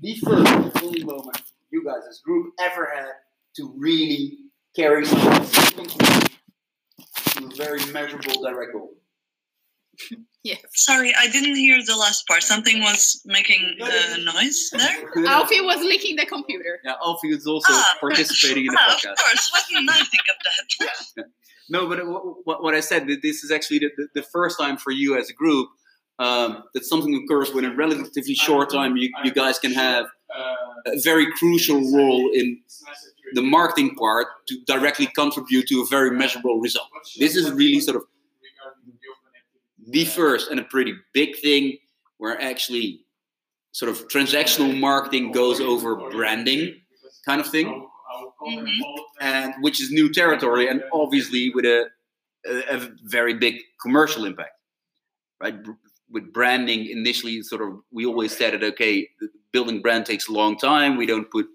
the 0.00 0.14
first 0.16 0.82
only 0.82 1.04
moment 1.04 1.40
you 1.70 1.84
guys 1.84 2.02
as 2.08 2.20
group 2.20 2.52
ever 2.60 2.90
had 2.94 3.12
to 3.56 3.72
really 3.76 4.38
carry 4.76 5.04
something 5.06 5.86
to 5.86 7.44
a 7.44 7.56
very 7.56 7.84
measurable 7.92 8.42
direct 8.42 8.72
goal. 8.72 8.94
yes. 10.42 10.60
Sorry, 10.72 11.12
I 11.18 11.28
didn't 11.28 11.56
hear 11.56 11.78
the 11.84 11.96
last 11.96 12.26
part. 12.26 12.42
Something 12.42 12.80
was 12.80 13.22
making 13.24 13.76
a 13.80 14.18
noise 14.24 14.70
there. 14.72 15.26
Alfie 15.26 15.60
was 15.60 15.78
licking 15.80 16.16
the 16.16 16.26
computer. 16.26 16.80
Yeah, 16.84 16.94
Alfie 17.02 17.30
is 17.30 17.46
also 17.46 17.72
Ah. 17.72 17.96
participating 18.00 18.66
in 18.66 18.72
the 18.72 18.78
Ah, 18.80 18.94
of 18.94 19.02
course. 19.02 19.50
Why 19.52 19.60
didn't 19.68 19.90
I 19.90 20.02
think 20.04 20.22
of 20.30 20.36
that? 21.16 21.24
No, 21.70 21.88
but 21.88 22.06
what, 22.06 22.46
what, 22.46 22.62
what 22.62 22.74
I 22.74 22.80
said, 22.80 23.06
that 23.06 23.22
this 23.22 23.42
is 23.42 23.50
actually 23.50 23.78
the, 23.78 23.90
the, 23.96 24.08
the 24.16 24.22
first 24.22 24.58
time 24.60 24.76
for 24.76 24.90
you 24.90 25.16
as 25.18 25.30
a 25.30 25.32
group 25.32 25.70
um, 26.18 26.62
that 26.74 26.84
something 26.84 27.14
occurs 27.24 27.52
when 27.52 27.64
in 27.64 27.72
a 27.72 27.74
relatively 27.74 28.34
short 28.34 28.70
time 28.70 28.96
you, 28.96 29.10
you 29.24 29.32
guys 29.32 29.58
can 29.58 29.72
have 29.72 30.06
a 30.86 31.00
very 31.02 31.30
crucial 31.32 31.80
role 31.96 32.30
in 32.34 32.60
the 33.34 33.42
marketing 33.42 33.94
part 33.96 34.26
to 34.48 34.60
directly 34.66 35.06
contribute 35.06 35.66
to 35.68 35.80
a 35.82 35.86
very 35.86 36.10
measurable 36.10 36.60
result. 36.60 36.88
This 37.18 37.34
is 37.36 37.50
really 37.52 37.80
sort 37.80 37.96
of 37.96 38.04
the 39.88 40.04
first 40.04 40.50
and 40.50 40.58
a 40.60 40.64
pretty 40.64 40.94
big 41.12 41.36
thing 41.38 41.78
where 42.18 42.40
actually 42.40 43.00
sort 43.72 43.90
of 43.90 44.06
transactional 44.08 44.78
marketing 44.78 45.32
goes 45.32 45.60
over 45.60 45.96
branding 46.10 46.74
kind 47.26 47.40
of 47.40 47.46
thing, 47.48 47.86
Mhm. 48.46 48.68
and 49.20 49.54
which 49.62 49.80
is 49.82 49.90
new 49.90 50.12
territory 50.12 50.68
and 50.68 50.82
obviously 50.92 51.50
with 51.54 51.64
a, 51.64 51.86
a, 52.46 52.76
a 52.76 52.90
very 53.04 53.34
big 53.34 53.56
commercial 53.80 54.24
impact, 54.26 54.52
right? 55.40 55.56
With 56.14 56.32
branding, 56.32 56.86
initially, 56.86 57.42
sort 57.42 57.60
of, 57.60 57.80
we 57.92 58.06
always 58.06 58.34
said 58.36 58.54
it. 58.54 58.62
Okay, 58.62 59.08
building 59.52 59.82
brand 59.82 60.06
takes 60.06 60.28
a 60.28 60.32
long 60.32 60.56
time. 60.56 60.96
We 60.96 61.06
don't 61.06 61.30
put, 61.30 61.46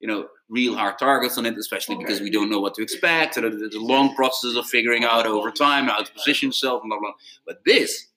you 0.00 0.08
know, 0.08 0.28
real 0.50 0.74
hard 0.74 0.98
targets 0.98 1.38
on 1.38 1.46
it, 1.46 1.56
especially 1.56 1.96
because 1.96 2.20
we 2.20 2.30
don't 2.30 2.50
know 2.50 2.60
what 2.60 2.74
to 2.74 2.82
expect. 2.82 3.34
So 3.36 3.40
there's 3.42 3.74
a 3.74 3.80
long 3.80 4.14
process 4.14 4.54
of 4.56 4.66
figuring 4.66 5.04
out 5.04 5.24
over 5.26 5.50
time 5.50 5.86
how 5.86 6.02
to 6.02 6.12
position 6.12 6.48
yourself, 6.48 6.82
and 6.82 6.90
blah 6.90 6.98
blah. 6.98 7.12
But 7.46 7.60
this 7.64 8.08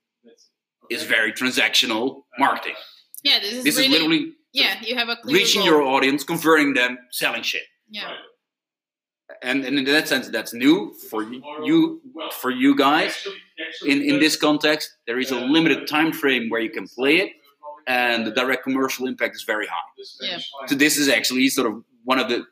is 0.89 1.03
very 1.03 1.31
transactional 1.31 2.23
marketing. 2.39 2.75
Yeah, 3.23 3.39
this 3.39 3.53
is 3.53 3.63
This 3.63 3.77
really 3.77 3.87
is 3.87 3.93
literally 3.93 4.33
yeah. 4.53 4.81
You 4.81 4.95
have 4.97 5.07
a 5.09 5.15
clear 5.15 5.37
reaching 5.37 5.61
goal. 5.61 5.69
your 5.69 5.81
audience, 5.83 6.23
converting 6.23 6.73
them, 6.73 6.97
selling 7.11 7.43
shit. 7.43 7.63
yeah. 7.89 8.13
And, 9.41 9.63
and 9.63 9.77
in 9.79 9.85
that 9.85 10.07
sense, 10.07 10.27
that's 10.27 10.53
new 10.53 10.93
for 11.09 11.23
you 11.23 12.01
for 12.41 12.51
you 12.51 12.75
guys. 12.75 13.25
In 13.85 14.01
in 14.01 14.19
this 14.19 14.35
context, 14.35 14.89
there 15.07 15.19
is 15.19 15.31
a 15.31 15.35
limited 15.39 15.87
time 15.87 16.11
frame 16.13 16.49
where 16.49 16.61
you 16.61 16.69
can 16.69 16.87
play 16.87 17.17
it, 17.17 17.31
and 17.87 18.25
the 18.25 18.31
direct 18.31 18.63
commercial 18.63 19.07
impact 19.07 19.35
is 19.35 19.43
very 19.43 19.67
high. 19.67 19.89
Yeah. 20.21 20.39
So 20.67 20.75
this 20.75 20.97
is 20.97 21.07
actually 21.09 21.47
sort 21.49 21.67
of 21.67 21.83
one 22.03 22.19
of 22.19 22.29
the 22.29 22.45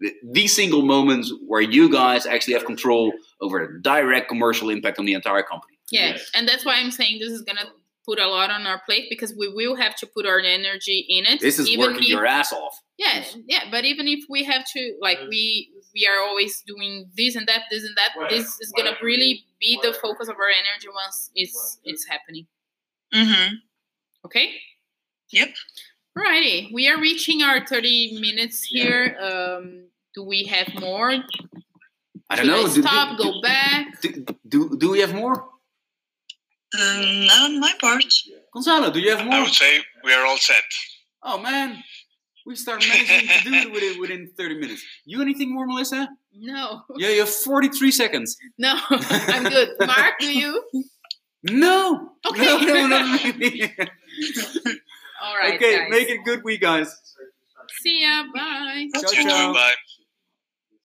the, 0.00 0.12
the 0.32 0.46
single 0.46 0.82
moments 0.82 1.32
where 1.46 1.62
you 1.62 1.90
guys 1.90 2.26
actually 2.26 2.54
have 2.54 2.64
control 2.66 3.12
over 3.40 3.66
the 3.66 3.80
direct 3.80 4.28
commercial 4.28 4.68
impact 4.70 4.98
on 4.98 5.06
the 5.06 5.14
entire 5.14 5.42
company. 5.42 5.78
Yeah, 5.90 6.10
Yes. 6.10 6.30
and 6.34 6.46
that's 6.48 6.64
why 6.64 6.74
I'm 6.74 6.90
saying 6.90 7.18
this 7.20 7.30
is 7.30 7.42
gonna 7.42 7.66
put 8.04 8.18
a 8.18 8.28
lot 8.28 8.50
on 8.50 8.66
our 8.66 8.80
plate 8.84 9.06
because 9.08 9.34
we 9.36 9.48
will 9.48 9.76
have 9.76 9.96
to 9.96 10.06
put 10.06 10.26
our 10.26 10.38
energy 10.38 11.06
in 11.08 11.26
it. 11.26 11.40
This 11.40 11.58
is 11.58 11.68
even 11.68 11.86
working 11.86 12.04
if, 12.04 12.08
your 12.10 12.26
ass 12.26 12.52
off. 12.52 12.80
Yeah, 12.98 13.24
yeah, 13.46 13.64
but 13.70 13.84
even 13.84 14.06
if 14.06 14.24
we 14.28 14.44
have 14.44 14.64
to, 14.74 14.96
like, 15.00 15.18
we 15.28 15.70
we 15.94 16.06
are 16.08 16.26
always 16.26 16.62
doing 16.66 17.08
this 17.16 17.36
and 17.36 17.46
that, 17.46 17.62
this 17.70 17.84
and 17.84 17.96
that. 17.96 18.28
This 18.28 18.60
is 18.60 18.72
gonna 18.76 18.96
really 19.02 19.44
be 19.60 19.78
the 19.82 19.92
focus 19.92 20.28
of 20.28 20.36
our 20.36 20.48
energy 20.48 20.88
once 20.92 21.30
it's 21.34 21.78
it's 21.84 22.06
happening. 22.06 22.46
Mm-hmm. 23.14 23.54
Okay. 24.26 24.54
Yep. 25.30 25.54
Alrighty, 26.16 26.72
we 26.72 26.88
are 26.88 27.00
reaching 27.00 27.42
our 27.42 27.66
30 27.66 28.20
minutes 28.20 28.62
here. 28.62 29.16
Um, 29.20 29.86
do 30.14 30.22
we 30.22 30.44
have 30.44 30.68
more? 30.80 31.10
I 32.30 32.36
don't 32.36 32.46
Should 32.46 32.46
know. 32.46 32.60
I 32.60 32.74
do- 32.74 32.82
stop, 32.82 33.18
do, 33.18 33.24
go 33.24 33.40
back. 33.42 34.00
Do, 34.00 34.26
do, 34.46 34.76
do 34.78 34.90
we 34.90 35.00
have 35.00 35.12
more? 35.12 35.48
Um, 36.74 37.26
not 37.26 37.42
on 37.50 37.60
my 37.60 37.72
part. 37.80 38.04
Gonzalo, 38.52 38.90
do 38.90 39.00
you 39.00 39.10
have 39.14 39.24
more? 39.24 39.34
I 39.34 39.36
more? 39.38 39.44
would 39.46 39.54
say 39.54 39.80
we 40.04 40.12
are 40.12 40.24
all 40.26 40.36
set. 40.38 40.62
Oh 41.22 41.38
man, 41.38 41.82
we 42.46 42.56
start 42.56 42.84
managing 42.88 43.28
to 43.28 43.44
do 43.44 43.54
it 43.54 43.72
within, 43.72 44.00
within 44.00 44.30
30 44.36 44.58
minutes. 44.58 44.82
You 45.04 45.22
anything 45.22 45.52
more, 45.54 45.66
Melissa? 45.66 46.08
No, 46.36 46.82
Yeah, 46.96 47.10
you 47.10 47.20
have 47.20 47.28
43 47.28 47.90
seconds. 47.92 48.36
no, 48.58 48.74
I'm 48.90 49.44
good. 49.44 49.70
Mark, 49.86 50.14
do 50.18 50.32
you? 50.36 50.62
No. 51.44 52.10
Okay. 52.28 52.44
No, 52.44 52.58
no, 52.58 52.86
not 52.88 53.22
really. 53.24 53.62
All 55.22 55.36
right. 55.36 55.54
okay, 55.54 55.78
guys. 55.78 55.90
make 55.90 56.08
it 56.08 56.24
good 56.24 56.42
week, 56.44 56.60
guys. 56.62 56.94
See 57.82 58.02
ya. 58.02 58.24
Bye. 58.34 58.88
Ciao, 58.94 59.00
Okay. 59.08 59.22
ciao. 59.22 59.52
Bye. 59.52 59.74